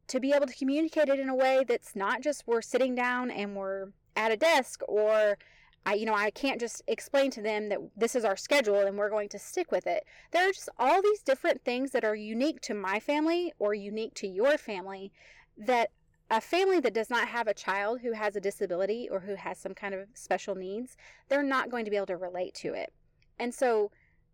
to 0.08 0.20
be 0.20 0.32
able 0.32 0.46
to 0.46 0.54
communicate 0.54 1.08
it 1.08 1.18
in 1.18 1.28
a 1.28 1.34
way 1.34 1.64
that's 1.66 1.94
not 1.96 2.22
just 2.22 2.44
we're 2.46 2.62
sitting 2.62 2.94
down 2.94 3.30
and 3.30 3.56
we're 3.56 3.88
at 4.16 4.32
a 4.32 4.36
desk 4.36 4.82
or 4.88 5.38
I 5.84 5.94
you 5.94 6.06
know 6.06 6.14
I 6.14 6.30
can't 6.30 6.60
just 6.60 6.82
explain 6.86 7.30
to 7.32 7.42
them 7.42 7.68
that 7.70 7.78
this 7.96 8.14
is 8.14 8.24
our 8.24 8.36
schedule 8.36 8.80
and 8.80 8.96
we're 8.96 9.10
going 9.10 9.28
to 9.30 9.38
stick 9.38 9.72
with 9.72 9.86
it. 9.86 10.04
There 10.30 10.48
are 10.48 10.52
just 10.52 10.68
all 10.78 11.02
these 11.02 11.22
different 11.22 11.64
things 11.64 11.90
that 11.92 12.04
are 12.04 12.14
unique 12.14 12.60
to 12.62 12.74
my 12.74 13.00
family 13.00 13.52
or 13.58 13.74
unique 13.74 14.14
to 14.14 14.28
your 14.28 14.58
family 14.58 15.12
that 15.56 15.90
a 16.30 16.40
family 16.40 16.80
that 16.80 16.94
does 16.94 17.10
not 17.10 17.28
have 17.28 17.46
a 17.46 17.54
child 17.54 18.00
who 18.00 18.12
has 18.12 18.36
a 18.36 18.40
disability 18.40 19.06
or 19.10 19.20
who 19.20 19.34
has 19.34 19.58
some 19.58 19.74
kind 19.74 19.92
of 19.94 20.08
special 20.14 20.54
needs, 20.54 20.96
they're 21.28 21.42
not 21.42 21.70
going 21.70 21.84
to 21.84 21.90
be 21.90 21.96
able 21.96 22.06
to 22.06 22.16
relate 22.16 22.54
to 22.54 22.72
it. 22.72 22.90
And 23.38 23.54
so 23.54 23.90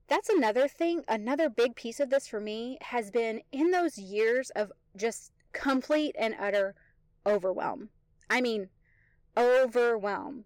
that's 0.06 0.28
another 0.28 0.68
thing, 0.68 1.02
another 1.08 1.50
big 1.50 1.74
piece 1.74 1.98
of 1.98 2.08
this 2.08 2.28
for 2.28 2.40
me 2.40 2.78
has 2.82 3.10
been 3.10 3.40
in 3.50 3.72
those 3.72 3.98
years 3.98 4.50
of 4.50 4.70
just 4.96 5.32
complete 5.52 6.14
and 6.18 6.34
utter 6.38 6.74
overwhelm. 7.26 7.90
I 8.30 8.40
mean, 8.40 8.68
overwhelm. 9.36 10.44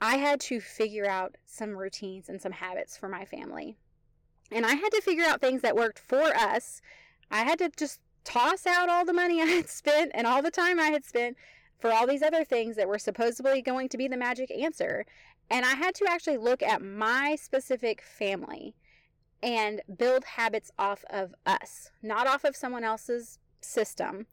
I 0.00 0.16
had 0.16 0.40
to 0.40 0.60
figure 0.60 1.06
out 1.06 1.36
some 1.44 1.76
routines 1.76 2.28
and 2.28 2.40
some 2.40 2.52
habits 2.52 2.96
for 2.96 3.08
my 3.08 3.24
family. 3.24 3.76
And 4.50 4.66
I 4.66 4.74
had 4.74 4.90
to 4.90 5.00
figure 5.00 5.24
out 5.24 5.40
things 5.40 5.62
that 5.62 5.76
worked 5.76 5.98
for 5.98 6.22
us. 6.22 6.82
I 7.30 7.38
had 7.44 7.58
to 7.60 7.70
just 7.76 8.00
toss 8.24 8.66
out 8.66 8.88
all 8.88 9.04
the 9.04 9.12
money 9.12 9.40
I 9.42 9.46
had 9.46 9.68
spent 9.68 10.12
and 10.14 10.26
all 10.26 10.42
the 10.42 10.50
time 10.50 10.78
I 10.78 10.88
had 10.88 11.04
spent 11.04 11.36
for 11.78 11.92
all 11.92 12.06
these 12.06 12.22
other 12.22 12.44
things 12.44 12.76
that 12.76 12.88
were 12.88 12.98
supposedly 12.98 13.62
going 13.62 13.88
to 13.90 13.98
be 13.98 14.08
the 14.08 14.16
magic 14.16 14.50
answer. 14.50 15.04
And 15.50 15.64
I 15.64 15.74
had 15.74 15.94
to 15.96 16.06
actually 16.08 16.38
look 16.38 16.62
at 16.62 16.82
my 16.82 17.36
specific 17.36 18.02
family 18.02 18.74
and 19.42 19.82
build 19.98 20.24
habits 20.24 20.70
off 20.78 21.04
of 21.10 21.34
us, 21.44 21.90
not 22.02 22.26
off 22.26 22.44
of 22.44 22.56
someone 22.56 22.84
else's 22.84 23.38
system 23.64 24.26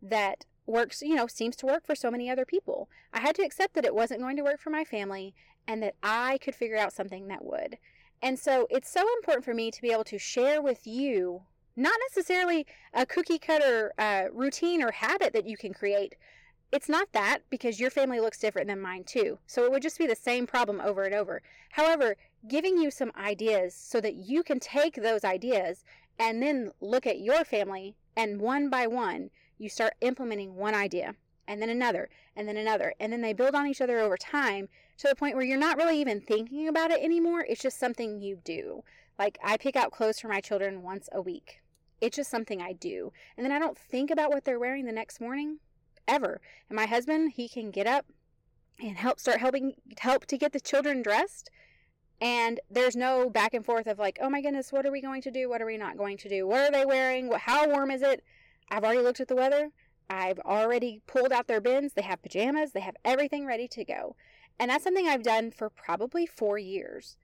that 0.00 0.44
works, 0.66 1.02
you 1.02 1.14
know, 1.14 1.26
seems 1.26 1.56
to 1.56 1.66
work 1.66 1.86
for 1.86 1.94
so 1.94 2.10
many 2.10 2.30
other 2.30 2.44
people. 2.44 2.88
I 3.12 3.20
had 3.20 3.34
to 3.36 3.42
accept 3.42 3.74
that 3.74 3.84
it 3.84 3.94
wasn't 3.94 4.20
going 4.20 4.36
to 4.36 4.42
work 4.42 4.60
for 4.60 4.70
my 4.70 4.84
family 4.84 5.34
and 5.66 5.82
that 5.82 5.94
I 6.02 6.38
could 6.38 6.54
figure 6.54 6.76
out 6.76 6.92
something 6.92 7.28
that 7.28 7.44
would. 7.44 7.78
And 8.20 8.38
so 8.38 8.66
it's 8.70 8.90
so 8.90 9.04
important 9.18 9.44
for 9.44 9.54
me 9.54 9.70
to 9.70 9.82
be 9.82 9.90
able 9.90 10.04
to 10.04 10.18
share 10.18 10.62
with 10.62 10.86
you 10.86 11.42
not 11.74 11.94
necessarily 12.08 12.66
a 12.92 13.06
cookie 13.06 13.38
cutter 13.38 13.92
uh, 13.98 14.24
routine 14.32 14.82
or 14.82 14.92
habit 14.92 15.32
that 15.32 15.46
you 15.46 15.56
can 15.56 15.72
create. 15.72 16.14
It's 16.70 16.88
not 16.88 17.12
that 17.12 17.40
because 17.50 17.80
your 17.80 17.90
family 17.90 18.20
looks 18.20 18.38
different 18.38 18.68
than 18.68 18.80
mine 18.80 19.04
too. 19.04 19.38
So 19.46 19.64
it 19.64 19.72
would 19.72 19.82
just 19.82 19.98
be 19.98 20.06
the 20.06 20.14
same 20.14 20.46
problem 20.46 20.80
over 20.80 21.02
and 21.02 21.14
over. 21.14 21.42
However, 21.70 22.16
giving 22.46 22.76
you 22.76 22.90
some 22.90 23.12
ideas 23.16 23.74
so 23.74 24.00
that 24.00 24.14
you 24.14 24.42
can 24.42 24.60
take 24.60 24.96
those 24.96 25.24
ideas 25.24 25.84
and 26.18 26.42
then 26.42 26.72
look 26.80 27.06
at 27.06 27.20
your 27.20 27.44
family 27.44 27.96
and 28.16 28.40
one 28.40 28.70
by 28.70 28.86
one, 28.86 29.30
you 29.58 29.68
start 29.68 29.94
implementing 30.00 30.54
one 30.54 30.74
idea 30.74 31.14
and 31.46 31.60
then 31.60 31.70
another 31.70 32.08
and 32.36 32.48
then 32.48 32.56
another. 32.56 32.94
And 33.00 33.12
then 33.12 33.20
they 33.20 33.32
build 33.32 33.54
on 33.54 33.66
each 33.66 33.80
other 33.80 33.98
over 33.98 34.16
time 34.16 34.68
to 34.98 35.08
the 35.08 35.16
point 35.16 35.36
where 35.36 35.44
you're 35.44 35.58
not 35.58 35.76
really 35.76 36.00
even 36.00 36.20
thinking 36.20 36.68
about 36.68 36.90
it 36.90 37.02
anymore. 37.02 37.44
It's 37.48 37.62
just 37.62 37.78
something 37.78 38.20
you 38.20 38.36
do. 38.44 38.84
Like 39.18 39.38
I 39.42 39.56
pick 39.56 39.76
out 39.76 39.92
clothes 39.92 40.20
for 40.20 40.28
my 40.28 40.40
children 40.40 40.82
once 40.82 41.08
a 41.12 41.20
week. 41.20 41.60
It's 42.00 42.16
just 42.16 42.30
something 42.30 42.60
I 42.60 42.72
do. 42.72 43.12
And 43.36 43.44
then 43.44 43.52
I 43.52 43.58
don't 43.58 43.78
think 43.78 44.10
about 44.10 44.30
what 44.30 44.44
they're 44.44 44.58
wearing 44.58 44.86
the 44.86 44.92
next 44.92 45.20
morning 45.20 45.58
ever. 46.08 46.40
And 46.68 46.76
my 46.76 46.86
husband, 46.86 47.32
he 47.36 47.48
can 47.48 47.70
get 47.70 47.86
up 47.86 48.06
and 48.80 48.96
help 48.96 49.20
start 49.20 49.38
helping 49.38 49.74
help 49.98 50.26
to 50.26 50.38
get 50.38 50.52
the 50.52 50.60
children 50.60 51.02
dressed. 51.02 51.50
And 52.22 52.60
there's 52.70 52.94
no 52.94 53.28
back 53.28 53.52
and 53.52 53.66
forth 53.66 53.88
of 53.88 53.98
like, 53.98 54.16
oh 54.22 54.30
my 54.30 54.40
goodness, 54.40 54.70
what 54.70 54.86
are 54.86 54.92
we 54.92 55.00
going 55.00 55.22
to 55.22 55.30
do? 55.32 55.50
What 55.50 55.60
are 55.60 55.66
we 55.66 55.76
not 55.76 55.98
going 55.98 56.16
to 56.18 56.28
do? 56.28 56.46
What 56.46 56.60
are 56.60 56.70
they 56.70 56.86
wearing? 56.86 57.32
How 57.32 57.68
warm 57.68 57.90
is 57.90 58.00
it? 58.00 58.22
I've 58.70 58.84
already 58.84 59.02
looked 59.02 59.18
at 59.18 59.26
the 59.26 59.34
weather. 59.34 59.70
I've 60.08 60.38
already 60.38 61.02
pulled 61.08 61.32
out 61.32 61.48
their 61.48 61.60
bins. 61.60 61.94
They 61.94 62.02
have 62.02 62.22
pajamas. 62.22 62.70
They 62.70 62.80
have 62.80 62.94
everything 63.04 63.44
ready 63.44 63.66
to 63.66 63.84
go. 63.84 64.14
And 64.60 64.70
that's 64.70 64.84
something 64.84 65.08
I've 65.08 65.24
done 65.24 65.50
for 65.50 65.68
probably 65.68 66.24
four 66.24 66.58
years. 66.58 67.16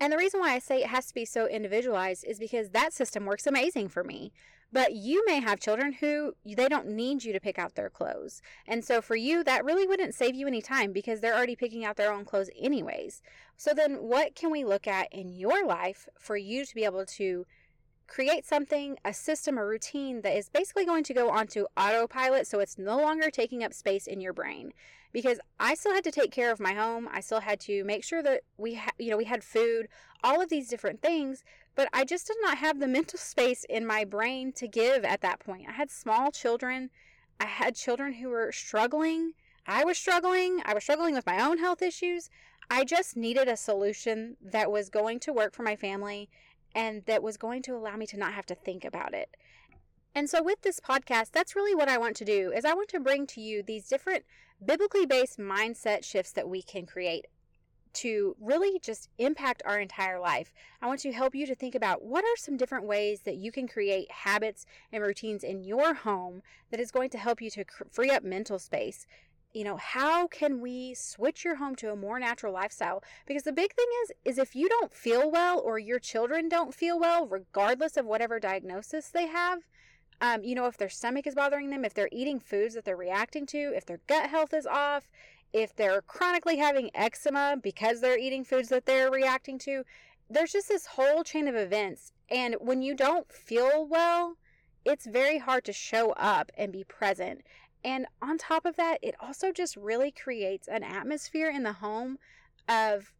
And 0.00 0.12
the 0.12 0.18
reason 0.18 0.40
why 0.40 0.52
I 0.52 0.58
say 0.60 0.82
it 0.82 0.88
has 0.88 1.06
to 1.06 1.14
be 1.14 1.24
so 1.24 1.46
individualized 1.46 2.24
is 2.24 2.38
because 2.38 2.70
that 2.70 2.92
system 2.92 3.24
works 3.24 3.46
amazing 3.46 3.88
for 3.88 4.04
me. 4.04 4.32
But 4.70 4.92
you 4.92 5.24
may 5.24 5.40
have 5.40 5.60
children 5.60 5.94
who 5.94 6.34
they 6.44 6.68
don't 6.68 6.88
need 6.88 7.24
you 7.24 7.32
to 7.32 7.40
pick 7.40 7.58
out 7.58 7.74
their 7.74 7.88
clothes. 7.88 8.42
And 8.66 8.84
so 8.84 9.00
for 9.00 9.16
you, 9.16 9.42
that 9.44 9.64
really 9.64 9.86
wouldn't 9.86 10.14
save 10.14 10.34
you 10.34 10.46
any 10.46 10.60
time 10.60 10.92
because 10.92 11.20
they're 11.20 11.34
already 11.34 11.56
picking 11.56 11.86
out 11.86 11.96
their 11.96 12.12
own 12.12 12.26
clothes 12.26 12.50
anyways. 12.56 13.22
So 13.56 13.72
then 13.72 13.94
what 13.94 14.34
can 14.34 14.50
we 14.50 14.64
look 14.64 14.86
at 14.86 15.10
in 15.10 15.30
your 15.30 15.66
life 15.66 16.06
for 16.18 16.36
you 16.36 16.66
to 16.66 16.74
be 16.74 16.84
able 16.84 17.06
to 17.06 17.46
create 18.08 18.44
something, 18.44 18.96
a 19.04 19.12
system, 19.12 19.58
a 19.58 19.64
routine 19.64 20.22
that 20.22 20.36
is 20.36 20.48
basically 20.48 20.84
going 20.84 21.04
to 21.04 21.14
go 21.14 21.30
onto 21.30 21.66
autopilot 21.76 22.46
so 22.46 22.58
it's 22.58 22.78
no 22.78 22.96
longer 22.96 23.30
taking 23.30 23.62
up 23.62 23.72
space 23.72 24.06
in 24.06 24.20
your 24.20 24.32
brain 24.32 24.72
because 25.12 25.38
I 25.60 25.74
still 25.74 25.94
had 25.94 26.04
to 26.04 26.10
take 26.10 26.32
care 26.32 26.50
of 26.50 26.60
my 26.60 26.72
home. 26.72 27.08
I 27.12 27.20
still 27.20 27.40
had 27.40 27.60
to 27.60 27.84
make 27.84 28.04
sure 28.04 28.22
that 28.22 28.42
we 28.56 28.74
ha- 28.74 28.90
you 28.98 29.10
know, 29.10 29.16
we 29.16 29.24
had 29.24 29.44
food, 29.44 29.88
all 30.24 30.40
of 30.40 30.48
these 30.48 30.68
different 30.68 31.00
things, 31.00 31.44
but 31.74 31.88
I 31.92 32.04
just 32.04 32.26
did 32.26 32.36
not 32.42 32.58
have 32.58 32.80
the 32.80 32.88
mental 32.88 33.18
space 33.18 33.64
in 33.68 33.86
my 33.86 34.04
brain 34.04 34.52
to 34.54 34.66
give 34.66 35.04
at 35.04 35.20
that 35.20 35.40
point. 35.40 35.66
I 35.68 35.72
had 35.72 35.90
small 35.90 36.30
children. 36.30 36.90
I 37.38 37.46
had 37.46 37.76
children 37.76 38.14
who 38.14 38.30
were 38.30 38.52
struggling. 38.52 39.32
I 39.66 39.84
was 39.84 39.98
struggling. 39.98 40.60
I 40.64 40.74
was 40.74 40.82
struggling 40.82 41.14
with 41.14 41.26
my 41.26 41.40
own 41.40 41.58
health 41.58 41.82
issues. 41.82 42.30
I 42.70 42.84
just 42.84 43.16
needed 43.16 43.48
a 43.48 43.56
solution 43.56 44.36
that 44.42 44.70
was 44.70 44.90
going 44.90 45.20
to 45.20 45.32
work 45.32 45.54
for 45.54 45.62
my 45.62 45.76
family 45.76 46.28
and 46.78 47.02
that 47.06 47.24
was 47.24 47.36
going 47.36 47.60
to 47.60 47.74
allow 47.74 47.96
me 47.96 48.06
to 48.06 48.16
not 48.16 48.34
have 48.34 48.46
to 48.46 48.54
think 48.54 48.84
about 48.84 49.12
it. 49.12 49.36
And 50.14 50.30
so 50.30 50.40
with 50.40 50.62
this 50.62 50.78
podcast, 50.78 51.32
that's 51.32 51.56
really 51.56 51.74
what 51.74 51.88
I 51.88 51.98
want 51.98 52.14
to 52.18 52.24
do 52.24 52.52
is 52.52 52.64
I 52.64 52.72
want 52.72 52.88
to 52.90 53.00
bring 53.00 53.26
to 53.28 53.40
you 53.40 53.64
these 53.64 53.88
different 53.88 54.24
biblically 54.64 55.04
based 55.04 55.40
mindset 55.40 56.04
shifts 56.04 56.30
that 56.32 56.48
we 56.48 56.62
can 56.62 56.86
create 56.86 57.26
to 57.94 58.36
really 58.40 58.78
just 58.78 59.08
impact 59.18 59.60
our 59.64 59.80
entire 59.80 60.20
life. 60.20 60.52
I 60.80 60.86
want 60.86 61.00
to 61.00 61.10
help 61.10 61.34
you 61.34 61.46
to 61.46 61.54
think 61.56 61.74
about 61.74 62.04
what 62.04 62.22
are 62.22 62.36
some 62.36 62.56
different 62.56 62.86
ways 62.86 63.22
that 63.22 63.36
you 63.36 63.50
can 63.50 63.66
create 63.66 64.08
habits 64.12 64.64
and 64.92 65.02
routines 65.02 65.42
in 65.42 65.64
your 65.64 65.94
home 65.94 66.42
that 66.70 66.78
is 66.78 66.92
going 66.92 67.10
to 67.10 67.18
help 67.18 67.42
you 67.42 67.50
to 67.50 67.64
free 67.90 68.10
up 68.10 68.22
mental 68.22 68.60
space. 68.60 69.04
You 69.54 69.64
know, 69.64 69.76
how 69.76 70.26
can 70.26 70.60
we 70.60 70.94
switch 70.94 71.44
your 71.44 71.56
home 71.56 71.74
to 71.76 71.90
a 71.90 71.96
more 71.96 72.18
natural 72.18 72.52
lifestyle? 72.52 73.02
Because 73.26 73.44
the 73.44 73.52
big 73.52 73.72
thing 73.74 73.86
is 74.04 74.12
is 74.24 74.38
if 74.38 74.54
you 74.54 74.68
don't 74.68 74.92
feel 74.92 75.30
well 75.30 75.58
or 75.58 75.78
your 75.78 75.98
children 75.98 76.48
don't 76.48 76.74
feel 76.74 76.98
well 76.98 77.26
regardless 77.26 77.96
of 77.96 78.04
whatever 78.04 78.38
diagnosis 78.38 79.08
they 79.08 79.26
have, 79.26 79.60
um, 80.20 80.42
you 80.42 80.54
know, 80.54 80.66
if 80.66 80.76
their 80.76 80.88
stomach 80.88 81.26
is 81.26 81.34
bothering 81.34 81.70
them, 81.70 81.84
if 81.84 81.94
they're 81.94 82.08
eating 82.12 82.40
foods 82.40 82.74
that 82.74 82.84
they're 82.84 82.96
reacting 82.96 83.46
to, 83.46 83.72
if 83.74 83.86
their 83.86 84.00
gut 84.06 84.28
health 84.28 84.52
is 84.52 84.66
off, 84.66 85.08
if 85.52 85.74
they're 85.74 86.02
chronically 86.02 86.58
having 86.58 86.90
eczema 86.94 87.56
because 87.62 88.00
they're 88.00 88.18
eating 88.18 88.44
foods 88.44 88.68
that 88.68 88.86
they're 88.86 89.10
reacting 89.10 89.58
to. 89.60 89.84
There's 90.28 90.52
just 90.52 90.68
this 90.68 90.86
whole 90.86 91.24
chain 91.24 91.48
of 91.48 91.54
events. 91.54 92.12
And 92.30 92.56
when 92.60 92.82
you 92.82 92.94
don't 92.94 93.32
feel 93.32 93.86
well, 93.86 94.36
it's 94.84 95.06
very 95.06 95.38
hard 95.38 95.64
to 95.64 95.72
show 95.72 96.12
up 96.12 96.52
and 96.56 96.72
be 96.72 96.84
present. 96.84 97.42
And 97.84 98.06
on 98.20 98.38
top 98.38 98.66
of 98.66 98.76
that, 98.76 98.98
it 99.02 99.14
also 99.20 99.52
just 99.52 99.76
really 99.76 100.10
creates 100.10 100.68
an 100.68 100.82
atmosphere 100.82 101.48
in 101.48 101.62
the 101.62 101.74
home 101.74 102.18
of 102.68 103.12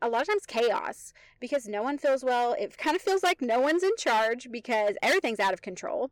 a 0.00 0.08
lot 0.08 0.22
of 0.22 0.28
times 0.28 0.46
chaos 0.46 1.12
because 1.40 1.66
no 1.66 1.82
one 1.82 1.98
feels 1.98 2.22
well. 2.22 2.54
It 2.58 2.76
kind 2.78 2.94
of 2.94 3.02
feels 3.02 3.22
like 3.22 3.40
no 3.40 3.60
one's 3.60 3.82
in 3.82 3.96
charge 3.98 4.48
because 4.50 4.96
everything's 5.02 5.40
out 5.40 5.52
of 5.52 5.62
control. 5.62 6.10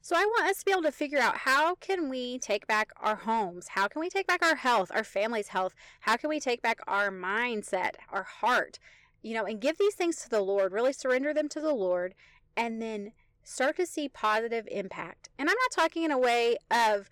So 0.00 0.14
I 0.14 0.24
want 0.24 0.48
us 0.48 0.58
to 0.58 0.64
be 0.64 0.70
able 0.70 0.82
to 0.82 0.92
figure 0.92 1.18
out 1.18 1.38
how 1.38 1.74
can 1.76 2.08
we 2.08 2.38
take 2.38 2.66
back 2.68 2.90
our 3.00 3.16
homes? 3.16 3.68
How 3.68 3.88
can 3.88 4.00
we 4.00 4.08
take 4.08 4.28
back 4.28 4.44
our 4.44 4.54
health, 4.54 4.92
our 4.94 5.02
family's 5.02 5.48
health? 5.48 5.74
How 6.00 6.16
can 6.16 6.30
we 6.30 6.38
take 6.38 6.62
back 6.62 6.78
our 6.86 7.10
mindset, 7.10 7.92
our 8.12 8.22
heart? 8.22 8.78
You 9.22 9.34
know, 9.34 9.44
and 9.44 9.60
give 9.60 9.78
these 9.78 9.94
things 9.94 10.16
to 10.22 10.28
the 10.28 10.42
Lord, 10.42 10.72
really 10.72 10.92
surrender 10.92 11.34
them 11.34 11.48
to 11.48 11.60
the 11.60 11.74
Lord 11.74 12.14
and 12.56 12.80
then 12.80 13.12
start 13.46 13.76
to 13.76 13.86
see 13.86 14.08
positive 14.08 14.68
impact. 14.70 15.28
And 15.38 15.48
I'm 15.48 15.56
not 15.56 15.70
talking 15.70 16.02
in 16.02 16.10
a 16.10 16.18
way 16.18 16.56
of 16.70 17.08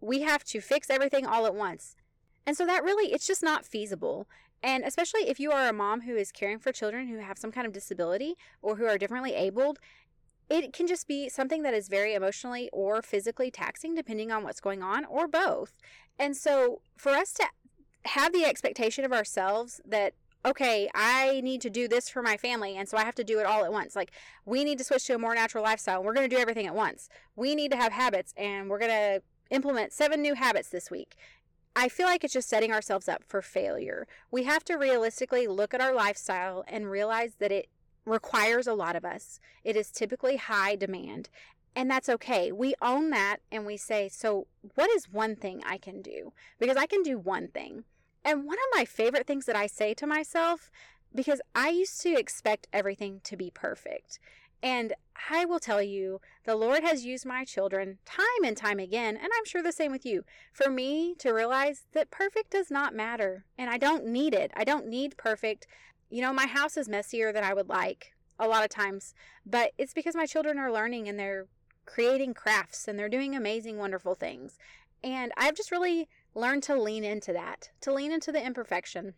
we 0.00 0.22
have 0.22 0.42
to 0.44 0.60
fix 0.60 0.88
everything 0.88 1.26
all 1.26 1.46
at 1.46 1.54
once. 1.54 1.94
And 2.46 2.56
so 2.56 2.66
that 2.66 2.82
really 2.82 3.12
it's 3.12 3.26
just 3.26 3.42
not 3.42 3.66
feasible. 3.66 4.26
And 4.62 4.82
especially 4.82 5.28
if 5.28 5.38
you 5.38 5.52
are 5.52 5.68
a 5.68 5.74
mom 5.74 6.02
who 6.02 6.16
is 6.16 6.32
caring 6.32 6.58
for 6.58 6.72
children 6.72 7.08
who 7.08 7.18
have 7.18 7.38
some 7.38 7.52
kind 7.52 7.66
of 7.66 7.72
disability 7.72 8.34
or 8.62 8.76
who 8.76 8.86
are 8.86 8.96
differently 8.96 9.34
abled, 9.34 9.78
it 10.48 10.72
can 10.72 10.86
just 10.86 11.06
be 11.06 11.28
something 11.28 11.62
that 11.62 11.74
is 11.74 11.88
very 11.88 12.14
emotionally 12.14 12.70
or 12.72 13.02
physically 13.02 13.50
taxing, 13.50 13.94
depending 13.94 14.32
on 14.32 14.42
what's 14.42 14.60
going 14.60 14.82
on, 14.82 15.04
or 15.04 15.28
both. 15.28 15.74
And 16.18 16.36
so, 16.36 16.80
for 16.96 17.10
us 17.10 17.32
to 17.34 17.46
have 18.06 18.32
the 18.32 18.44
expectation 18.44 19.04
of 19.04 19.12
ourselves 19.12 19.80
that, 19.86 20.14
okay, 20.44 20.90
I 20.94 21.40
need 21.42 21.60
to 21.62 21.70
do 21.70 21.88
this 21.88 22.08
for 22.08 22.22
my 22.22 22.36
family, 22.36 22.76
and 22.76 22.88
so 22.88 22.96
I 22.96 23.04
have 23.04 23.14
to 23.16 23.24
do 23.24 23.38
it 23.38 23.46
all 23.46 23.64
at 23.64 23.72
once. 23.72 23.96
Like, 23.96 24.12
we 24.44 24.62
need 24.64 24.78
to 24.78 24.84
switch 24.84 25.06
to 25.06 25.14
a 25.14 25.18
more 25.18 25.34
natural 25.34 25.64
lifestyle, 25.64 25.98
and 25.98 26.06
we're 26.06 26.14
going 26.14 26.28
to 26.28 26.34
do 26.34 26.40
everything 26.40 26.66
at 26.66 26.74
once. 26.74 27.08
We 27.34 27.54
need 27.54 27.70
to 27.70 27.76
have 27.76 27.92
habits, 27.92 28.34
and 28.36 28.68
we're 28.68 28.78
going 28.78 28.90
to 28.90 29.22
implement 29.50 29.92
seven 29.92 30.20
new 30.20 30.34
habits 30.34 30.68
this 30.68 30.90
week. 30.90 31.16
I 31.76 31.88
feel 31.88 32.06
like 32.06 32.22
it's 32.22 32.34
just 32.34 32.48
setting 32.48 32.72
ourselves 32.72 33.08
up 33.08 33.24
for 33.24 33.42
failure. 33.42 34.06
We 34.30 34.44
have 34.44 34.64
to 34.64 34.74
realistically 34.74 35.46
look 35.46 35.74
at 35.74 35.80
our 35.80 35.94
lifestyle 35.94 36.64
and 36.68 36.90
realize 36.90 37.34
that 37.40 37.50
it 37.50 37.68
requires 38.04 38.66
a 38.66 38.74
lot 38.74 38.96
of 38.96 39.04
us. 39.04 39.40
It 39.64 39.76
is 39.76 39.90
typically 39.90 40.36
high 40.36 40.76
demand, 40.76 41.30
and 41.74 41.90
that's 41.90 42.08
okay. 42.08 42.52
We 42.52 42.74
own 42.80 43.10
that 43.10 43.38
and 43.50 43.66
we 43.66 43.76
say, 43.76 44.08
so 44.08 44.46
what 44.74 44.90
is 44.90 45.10
one 45.10 45.34
thing 45.34 45.62
I 45.66 45.78
can 45.78 46.02
do? 46.02 46.32
Because 46.60 46.76
I 46.76 46.86
can 46.86 47.02
do 47.02 47.18
one 47.18 47.48
thing. 47.48 47.84
And 48.24 48.44
one 48.44 48.56
of 48.56 48.78
my 48.78 48.84
favorite 48.84 49.26
things 49.26 49.46
that 49.46 49.56
I 49.56 49.66
say 49.66 49.94
to 49.94 50.06
myself, 50.06 50.70
because 51.14 51.40
I 51.54 51.68
used 51.68 52.00
to 52.02 52.18
expect 52.18 52.66
everything 52.72 53.20
to 53.24 53.36
be 53.36 53.50
perfect. 53.50 54.18
And 54.62 54.94
I 55.30 55.44
will 55.44 55.60
tell 55.60 55.82
you, 55.82 56.22
the 56.44 56.56
Lord 56.56 56.82
has 56.82 57.04
used 57.04 57.26
my 57.26 57.44
children 57.44 57.98
time 58.06 58.24
and 58.42 58.56
time 58.56 58.78
again, 58.78 59.16
and 59.16 59.28
I'm 59.36 59.44
sure 59.44 59.62
the 59.62 59.72
same 59.72 59.92
with 59.92 60.06
you, 60.06 60.24
for 60.52 60.70
me 60.70 61.14
to 61.18 61.32
realize 61.32 61.84
that 61.92 62.10
perfect 62.10 62.50
does 62.50 62.70
not 62.70 62.94
matter. 62.94 63.44
And 63.58 63.68
I 63.68 63.76
don't 63.76 64.06
need 64.06 64.32
it. 64.32 64.50
I 64.56 64.64
don't 64.64 64.88
need 64.88 65.18
perfect. 65.18 65.66
You 66.08 66.22
know, 66.22 66.32
my 66.32 66.46
house 66.46 66.78
is 66.78 66.88
messier 66.88 67.30
than 67.30 67.44
I 67.44 67.52
would 67.52 67.68
like 67.68 68.14
a 68.38 68.48
lot 68.48 68.64
of 68.64 68.70
times, 68.70 69.14
but 69.44 69.72
it's 69.76 69.94
because 69.94 70.16
my 70.16 70.26
children 70.26 70.58
are 70.58 70.72
learning 70.72 71.08
and 71.08 71.18
they're 71.18 71.46
creating 71.84 72.32
crafts 72.32 72.88
and 72.88 72.98
they're 72.98 73.08
doing 73.10 73.36
amazing, 73.36 73.76
wonderful 73.76 74.14
things. 74.14 74.58
And 75.02 75.30
I've 75.36 75.54
just 75.54 75.70
really 75.70 76.08
learned 76.34 76.62
to 76.64 76.80
lean 76.80 77.04
into 77.04 77.32
that, 77.32 77.70
to 77.80 77.92
lean 77.92 78.12
into 78.12 78.32
the 78.32 78.44
imperfection. 78.44 79.14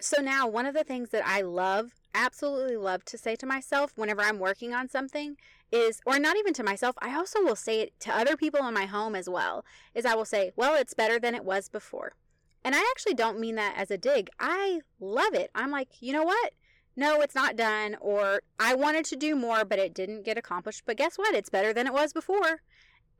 So 0.00 0.20
now, 0.20 0.48
one 0.48 0.66
of 0.66 0.74
the 0.74 0.84
things 0.84 1.10
that 1.10 1.26
I 1.26 1.42
love, 1.42 1.92
absolutely 2.14 2.76
love 2.76 3.04
to 3.06 3.16
say 3.16 3.36
to 3.36 3.46
myself 3.46 3.92
whenever 3.96 4.20
I'm 4.20 4.38
working 4.38 4.74
on 4.74 4.88
something 4.88 5.36
is, 5.70 6.00
or 6.04 6.18
not 6.18 6.36
even 6.36 6.52
to 6.54 6.64
myself, 6.64 6.96
I 7.00 7.16
also 7.16 7.40
will 7.40 7.56
say 7.56 7.80
it 7.80 8.00
to 8.00 8.16
other 8.16 8.36
people 8.36 8.66
in 8.66 8.74
my 8.74 8.86
home 8.86 9.14
as 9.14 9.28
well, 9.28 9.64
is 9.94 10.04
I 10.04 10.14
will 10.14 10.24
say, 10.24 10.52
well, 10.56 10.74
it's 10.74 10.92
better 10.92 11.18
than 11.18 11.34
it 11.34 11.44
was 11.44 11.68
before. 11.68 12.14
And 12.64 12.74
I 12.74 12.80
actually 12.90 13.14
don't 13.14 13.40
mean 13.40 13.54
that 13.56 13.74
as 13.76 13.90
a 13.90 13.98
dig. 13.98 14.28
I 14.38 14.80
love 15.00 15.34
it. 15.34 15.50
I'm 15.54 15.70
like, 15.70 15.88
you 16.00 16.12
know 16.12 16.24
what? 16.24 16.52
No, 16.94 17.20
it's 17.20 17.34
not 17.34 17.56
done. 17.56 17.96
Or 18.00 18.42
I 18.60 18.74
wanted 18.74 19.04
to 19.06 19.16
do 19.16 19.34
more, 19.34 19.64
but 19.64 19.78
it 19.78 19.94
didn't 19.94 20.24
get 20.24 20.38
accomplished. 20.38 20.82
But 20.84 20.96
guess 20.96 21.16
what? 21.16 21.34
It's 21.34 21.48
better 21.48 21.72
than 21.72 21.86
it 21.86 21.92
was 21.92 22.12
before. 22.12 22.62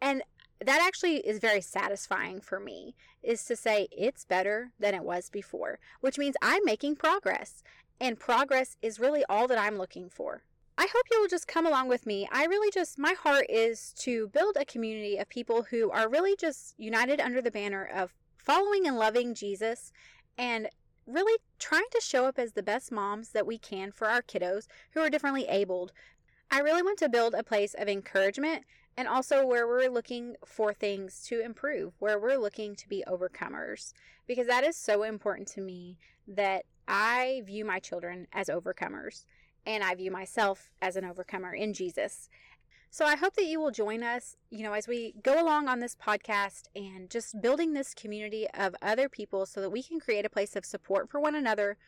And 0.00 0.22
that 0.60 0.80
actually 0.80 1.16
is 1.16 1.38
very 1.38 1.60
satisfying 1.60 2.40
for 2.40 2.60
me 2.60 2.94
is 3.22 3.44
to 3.44 3.56
say 3.56 3.88
it's 3.90 4.24
better 4.24 4.72
than 4.78 4.94
it 4.94 5.04
was 5.04 5.30
before, 5.30 5.78
which 6.00 6.18
means 6.18 6.36
I'm 6.40 6.64
making 6.64 6.96
progress. 6.96 7.62
And 8.00 8.18
progress 8.18 8.76
is 8.82 9.00
really 9.00 9.24
all 9.28 9.46
that 9.48 9.58
I'm 9.58 9.78
looking 9.78 10.08
for. 10.08 10.42
I 10.78 10.86
hope 10.92 11.04
you'll 11.10 11.28
just 11.28 11.46
come 11.46 11.66
along 11.66 11.88
with 11.88 12.06
me. 12.06 12.28
I 12.32 12.46
really 12.46 12.70
just, 12.70 12.98
my 12.98 13.12
heart 13.12 13.46
is 13.48 13.92
to 13.98 14.28
build 14.28 14.56
a 14.56 14.64
community 14.64 15.18
of 15.18 15.28
people 15.28 15.64
who 15.64 15.90
are 15.90 16.08
really 16.08 16.34
just 16.34 16.74
united 16.78 17.20
under 17.20 17.42
the 17.42 17.50
banner 17.50 17.84
of 17.84 18.14
following 18.36 18.86
and 18.86 18.96
loving 18.96 19.34
Jesus 19.34 19.92
and 20.38 20.68
really 21.06 21.38
trying 21.58 21.86
to 21.92 22.00
show 22.00 22.24
up 22.24 22.38
as 22.38 22.52
the 22.52 22.62
best 22.62 22.90
moms 22.90 23.30
that 23.30 23.46
we 23.46 23.58
can 23.58 23.92
for 23.92 24.08
our 24.08 24.22
kiddos 24.22 24.66
who 24.92 25.00
are 25.00 25.10
differently 25.10 25.46
abled. 25.48 25.92
I 26.50 26.60
really 26.60 26.82
want 26.82 26.98
to 27.00 27.08
build 27.08 27.34
a 27.34 27.42
place 27.42 27.74
of 27.74 27.88
encouragement 27.88 28.64
and 28.96 29.08
also 29.08 29.46
where 29.46 29.66
we're 29.66 29.90
looking 29.90 30.36
for 30.44 30.72
things 30.72 31.22
to 31.28 31.40
improve, 31.40 31.94
where 31.98 32.18
we're 32.18 32.36
looking 32.36 32.74
to 32.76 32.88
be 32.88 33.04
overcomers, 33.06 33.92
because 34.26 34.46
that 34.46 34.64
is 34.64 34.76
so 34.76 35.02
important 35.02 35.48
to 35.48 35.60
me 35.60 35.98
that 36.28 36.64
I 36.86 37.42
view 37.46 37.64
my 37.64 37.78
children 37.78 38.26
as 38.32 38.48
overcomers 38.48 39.24
and 39.64 39.82
I 39.82 39.94
view 39.94 40.10
myself 40.10 40.70
as 40.80 40.96
an 40.96 41.04
overcomer 41.04 41.54
in 41.54 41.72
Jesus. 41.72 42.28
So 42.90 43.06
I 43.06 43.16
hope 43.16 43.36
that 43.36 43.46
you 43.46 43.58
will 43.58 43.70
join 43.70 44.02
us, 44.02 44.36
you 44.50 44.62
know, 44.62 44.74
as 44.74 44.86
we 44.86 45.14
go 45.22 45.42
along 45.42 45.68
on 45.68 45.80
this 45.80 45.96
podcast 45.96 46.64
and 46.76 47.08
just 47.08 47.40
building 47.40 47.72
this 47.72 47.94
community 47.94 48.46
of 48.52 48.74
other 48.82 49.08
people 49.08 49.46
so 49.46 49.62
that 49.62 49.70
we 49.70 49.82
can 49.82 49.98
create 49.98 50.26
a 50.26 50.30
place 50.30 50.56
of 50.56 50.66
support 50.66 51.08
for 51.08 51.18
one 51.18 51.34
another. 51.34 51.78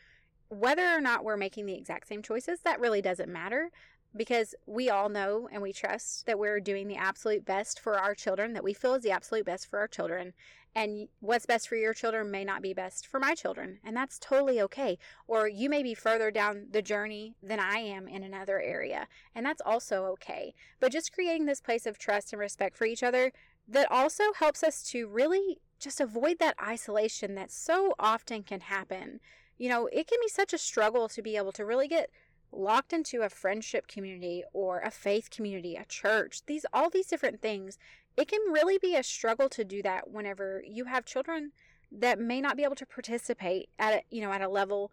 Whether 0.49 0.87
or 0.87 1.01
not 1.01 1.23
we're 1.23 1.37
making 1.37 1.67
the 1.67 1.75
exact 1.75 2.07
same 2.07 2.23
choices, 2.23 2.61
that 2.61 2.79
really 2.79 3.01
doesn't 3.01 3.31
matter 3.31 3.69
because 4.15 4.55
we 4.65 4.89
all 4.89 5.09
know 5.09 5.49
and 5.51 5.61
we 5.61 5.73
trust 5.73 6.25
that 6.25 6.39
we're 6.39 6.59
doing 6.59 6.87
the 6.87 6.95
absolute 6.95 7.45
best 7.45 7.79
for 7.79 7.99
our 7.99 8.15
children, 8.15 8.53
that 8.53 8.63
we 8.63 8.73
feel 8.73 8.95
is 8.95 9.03
the 9.03 9.11
absolute 9.11 9.45
best 9.45 9.67
for 9.67 9.79
our 9.79 9.87
children. 9.87 10.33
And 10.77 11.07
what's 11.21 11.45
best 11.45 11.69
for 11.69 11.77
your 11.77 11.93
children 11.93 12.29
may 12.29 12.43
not 12.43 12.61
be 12.61 12.73
best 12.73 13.07
for 13.07 13.19
my 13.19 13.33
children. 13.33 13.79
And 13.83 13.95
that's 13.95 14.19
totally 14.19 14.59
okay. 14.61 14.97
Or 15.25 15.47
you 15.47 15.69
may 15.69 15.83
be 15.83 15.93
further 15.93 16.31
down 16.31 16.67
the 16.71 16.81
journey 16.81 17.35
than 17.41 17.59
I 17.59 17.77
am 17.77 18.09
in 18.09 18.23
another 18.23 18.59
area. 18.59 19.07
And 19.33 19.45
that's 19.45 19.61
also 19.65 20.03
okay. 20.05 20.53
But 20.81 20.91
just 20.91 21.13
creating 21.13 21.45
this 21.45 21.61
place 21.61 21.85
of 21.85 21.97
trust 21.97 22.33
and 22.33 22.39
respect 22.41 22.75
for 22.75 22.85
each 22.85 23.03
other 23.03 23.31
that 23.67 23.89
also 23.89 24.33
helps 24.37 24.63
us 24.63 24.83
to 24.89 25.07
really 25.07 25.59
just 25.79 26.01
avoid 26.01 26.39
that 26.39 26.55
isolation 26.61 27.35
that 27.35 27.51
so 27.51 27.93
often 27.97 28.43
can 28.43 28.61
happen. 28.61 29.19
You 29.57 29.69
know, 29.69 29.87
it 29.87 30.07
can 30.07 30.19
be 30.21 30.29
such 30.29 30.53
a 30.53 30.57
struggle 30.57 31.07
to 31.09 31.21
be 31.21 31.37
able 31.37 31.53
to 31.53 31.65
really 31.65 31.87
get 31.87 32.09
locked 32.55 32.93
into 32.93 33.21
a 33.21 33.29
friendship 33.29 33.87
community 33.87 34.43
or 34.53 34.79
a 34.79 34.91
faith 34.91 35.29
community, 35.29 35.75
a 35.75 35.85
church, 35.85 36.41
these 36.45 36.65
all 36.73 36.89
these 36.89 37.07
different 37.07 37.41
things 37.41 37.77
it 38.17 38.27
can 38.27 38.39
really 38.51 38.77
be 38.77 38.95
a 38.95 39.03
struggle 39.03 39.49
to 39.49 39.63
do 39.63 39.81
that 39.81 40.09
whenever 40.09 40.63
you 40.65 40.85
have 40.85 41.05
children 41.05 41.51
that 41.91 42.19
may 42.19 42.41
not 42.41 42.57
be 42.57 42.63
able 42.63 42.75
to 42.75 42.85
participate 42.85 43.69
at 43.77 43.93
a, 43.93 44.01
you 44.09 44.21
know 44.21 44.31
at 44.31 44.41
a 44.41 44.49
level 44.49 44.91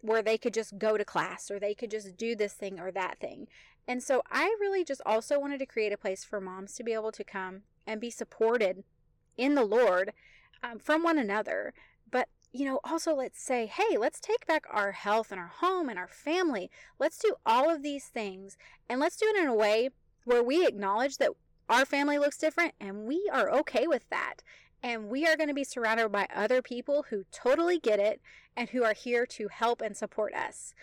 where 0.00 0.22
they 0.22 0.36
could 0.36 0.52
just 0.52 0.78
go 0.78 0.98
to 0.98 1.04
class 1.04 1.50
or 1.50 1.58
they 1.58 1.74
could 1.74 1.90
just 1.90 2.16
do 2.16 2.36
this 2.36 2.52
thing 2.52 2.78
or 2.78 2.90
that 2.90 3.18
thing. 3.18 3.48
And 3.88 4.02
so 4.02 4.22
I 4.30 4.54
really 4.60 4.84
just 4.84 5.00
also 5.06 5.38
wanted 5.38 5.58
to 5.60 5.66
create 5.66 5.92
a 5.94 5.98
place 5.98 6.24
for 6.24 6.42
moms 6.42 6.74
to 6.74 6.84
be 6.84 6.92
able 6.92 7.12
to 7.12 7.24
come 7.24 7.62
and 7.86 8.02
be 8.02 8.10
supported 8.10 8.84
in 9.38 9.54
the 9.54 9.64
Lord 9.64 10.12
um, 10.62 10.78
from 10.78 11.02
one 11.02 11.18
another. 11.18 11.72
But, 12.10 12.28
you 12.54 12.64
know, 12.64 12.78
also 12.84 13.16
let's 13.16 13.42
say, 13.42 13.66
hey, 13.66 13.98
let's 13.98 14.20
take 14.20 14.46
back 14.46 14.64
our 14.70 14.92
health 14.92 15.32
and 15.32 15.40
our 15.40 15.50
home 15.58 15.88
and 15.88 15.98
our 15.98 16.06
family. 16.06 16.70
Let's 17.00 17.18
do 17.18 17.34
all 17.44 17.68
of 17.68 17.82
these 17.82 18.04
things 18.04 18.56
and 18.88 19.00
let's 19.00 19.16
do 19.16 19.26
it 19.26 19.36
in 19.36 19.48
a 19.48 19.54
way 19.54 19.90
where 20.24 20.42
we 20.42 20.64
acknowledge 20.64 21.18
that 21.18 21.32
our 21.68 21.84
family 21.84 22.16
looks 22.16 22.38
different 22.38 22.74
and 22.80 23.06
we 23.06 23.28
are 23.32 23.50
okay 23.50 23.88
with 23.88 24.08
that. 24.10 24.36
And 24.84 25.08
we 25.08 25.26
are 25.26 25.36
going 25.36 25.48
to 25.48 25.54
be 25.54 25.64
surrounded 25.64 26.10
by 26.12 26.28
other 26.32 26.62
people 26.62 27.06
who 27.10 27.24
totally 27.32 27.80
get 27.80 27.98
it 27.98 28.20
and 28.56 28.68
who 28.68 28.84
are 28.84 28.94
here 28.94 29.26
to 29.26 29.48
help 29.48 29.82
and 29.82 29.96
support 29.96 30.32
us. 30.32 30.74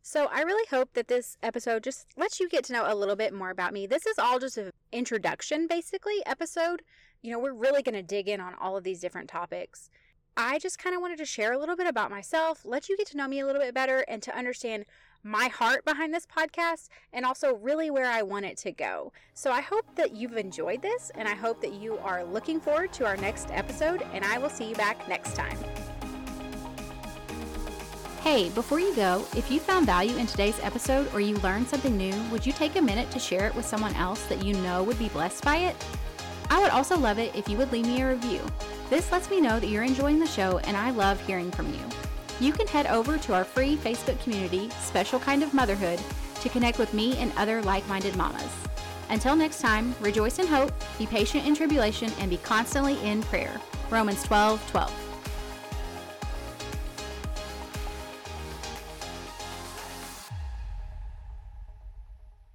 So 0.00 0.30
I 0.32 0.40
really 0.40 0.66
hope 0.70 0.94
that 0.94 1.08
this 1.08 1.36
episode 1.42 1.84
just 1.84 2.06
lets 2.16 2.40
you 2.40 2.48
get 2.48 2.64
to 2.64 2.72
know 2.72 2.84
a 2.86 2.94
little 2.94 3.16
bit 3.16 3.34
more 3.34 3.50
about 3.50 3.74
me. 3.74 3.86
This 3.86 4.06
is 4.06 4.18
all 4.18 4.38
just 4.38 4.56
an 4.56 4.70
introduction, 4.92 5.66
basically, 5.66 6.24
episode. 6.24 6.80
You 7.20 7.32
know, 7.32 7.38
we're 7.38 7.52
really 7.52 7.82
going 7.82 7.96
to 7.96 8.02
dig 8.02 8.28
in 8.30 8.40
on 8.40 8.54
all 8.54 8.78
of 8.78 8.84
these 8.84 9.00
different 9.00 9.28
topics. 9.28 9.90
I 10.40 10.60
just 10.60 10.78
kind 10.78 10.94
of 10.94 11.02
wanted 11.02 11.18
to 11.18 11.24
share 11.24 11.52
a 11.52 11.58
little 11.58 11.74
bit 11.74 11.88
about 11.88 12.12
myself, 12.12 12.60
let 12.64 12.88
you 12.88 12.96
get 12.96 13.08
to 13.08 13.16
know 13.16 13.26
me 13.26 13.40
a 13.40 13.44
little 13.44 13.60
bit 13.60 13.74
better, 13.74 14.04
and 14.06 14.22
to 14.22 14.38
understand 14.38 14.84
my 15.24 15.48
heart 15.48 15.84
behind 15.84 16.14
this 16.14 16.26
podcast 16.26 16.90
and 17.12 17.26
also 17.26 17.56
really 17.56 17.90
where 17.90 18.08
I 18.08 18.22
want 18.22 18.44
it 18.44 18.56
to 18.58 18.70
go. 18.70 19.12
So 19.34 19.50
I 19.50 19.60
hope 19.60 19.96
that 19.96 20.12
you've 20.12 20.36
enjoyed 20.36 20.80
this 20.80 21.10
and 21.16 21.26
I 21.26 21.34
hope 21.34 21.60
that 21.62 21.72
you 21.72 21.98
are 21.98 22.22
looking 22.22 22.60
forward 22.60 22.92
to 22.92 23.04
our 23.04 23.16
next 23.16 23.48
episode, 23.50 24.06
and 24.12 24.24
I 24.24 24.38
will 24.38 24.48
see 24.48 24.68
you 24.68 24.76
back 24.76 25.08
next 25.08 25.34
time. 25.34 25.58
Hey, 28.20 28.50
before 28.50 28.78
you 28.78 28.94
go, 28.94 29.24
if 29.36 29.50
you 29.50 29.58
found 29.58 29.86
value 29.86 30.16
in 30.18 30.28
today's 30.28 30.60
episode 30.62 31.12
or 31.12 31.18
you 31.18 31.34
learned 31.38 31.66
something 31.66 31.96
new, 31.96 32.14
would 32.30 32.46
you 32.46 32.52
take 32.52 32.76
a 32.76 32.80
minute 32.80 33.10
to 33.10 33.18
share 33.18 33.48
it 33.48 33.56
with 33.56 33.66
someone 33.66 33.94
else 33.96 34.24
that 34.26 34.44
you 34.44 34.54
know 34.58 34.84
would 34.84 35.00
be 35.00 35.08
blessed 35.08 35.44
by 35.44 35.56
it? 35.56 35.74
I 36.48 36.62
would 36.62 36.70
also 36.70 36.96
love 36.96 37.18
it 37.18 37.34
if 37.34 37.48
you 37.48 37.56
would 37.56 37.72
leave 37.72 37.86
me 37.86 38.02
a 38.02 38.10
review. 38.10 38.40
This 38.90 39.12
lets 39.12 39.28
me 39.28 39.40
know 39.40 39.60
that 39.60 39.68
you're 39.68 39.82
enjoying 39.82 40.18
the 40.18 40.26
show 40.26 40.58
and 40.58 40.76
I 40.76 40.90
love 40.90 41.20
hearing 41.26 41.50
from 41.50 41.72
you. 41.74 41.80
You 42.40 42.52
can 42.52 42.66
head 42.66 42.86
over 42.86 43.18
to 43.18 43.34
our 43.34 43.44
free 43.44 43.76
Facebook 43.76 44.22
community, 44.22 44.70
Special 44.80 45.20
Kind 45.20 45.42
of 45.42 45.52
Motherhood, 45.52 46.00
to 46.40 46.48
connect 46.48 46.78
with 46.78 46.94
me 46.94 47.16
and 47.18 47.32
other 47.36 47.60
like 47.62 47.86
minded 47.88 48.16
mamas. 48.16 48.50
Until 49.10 49.36
next 49.36 49.60
time, 49.60 49.94
rejoice 50.00 50.38
in 50.38 50.46
hope, 50.46 50.72
be 50.98 51.06
patient 51.06 51.46
in 51.46 51.54
tribulation, 51.54 52.12
and 52.18 52.30
be 52.30 52.38
constantly 52.38 52.98
in 53.06 53.22
prayer. 53.24 53.60
Romans 53.90 54.22
12 54.22 54.70
12. 54.70 55.07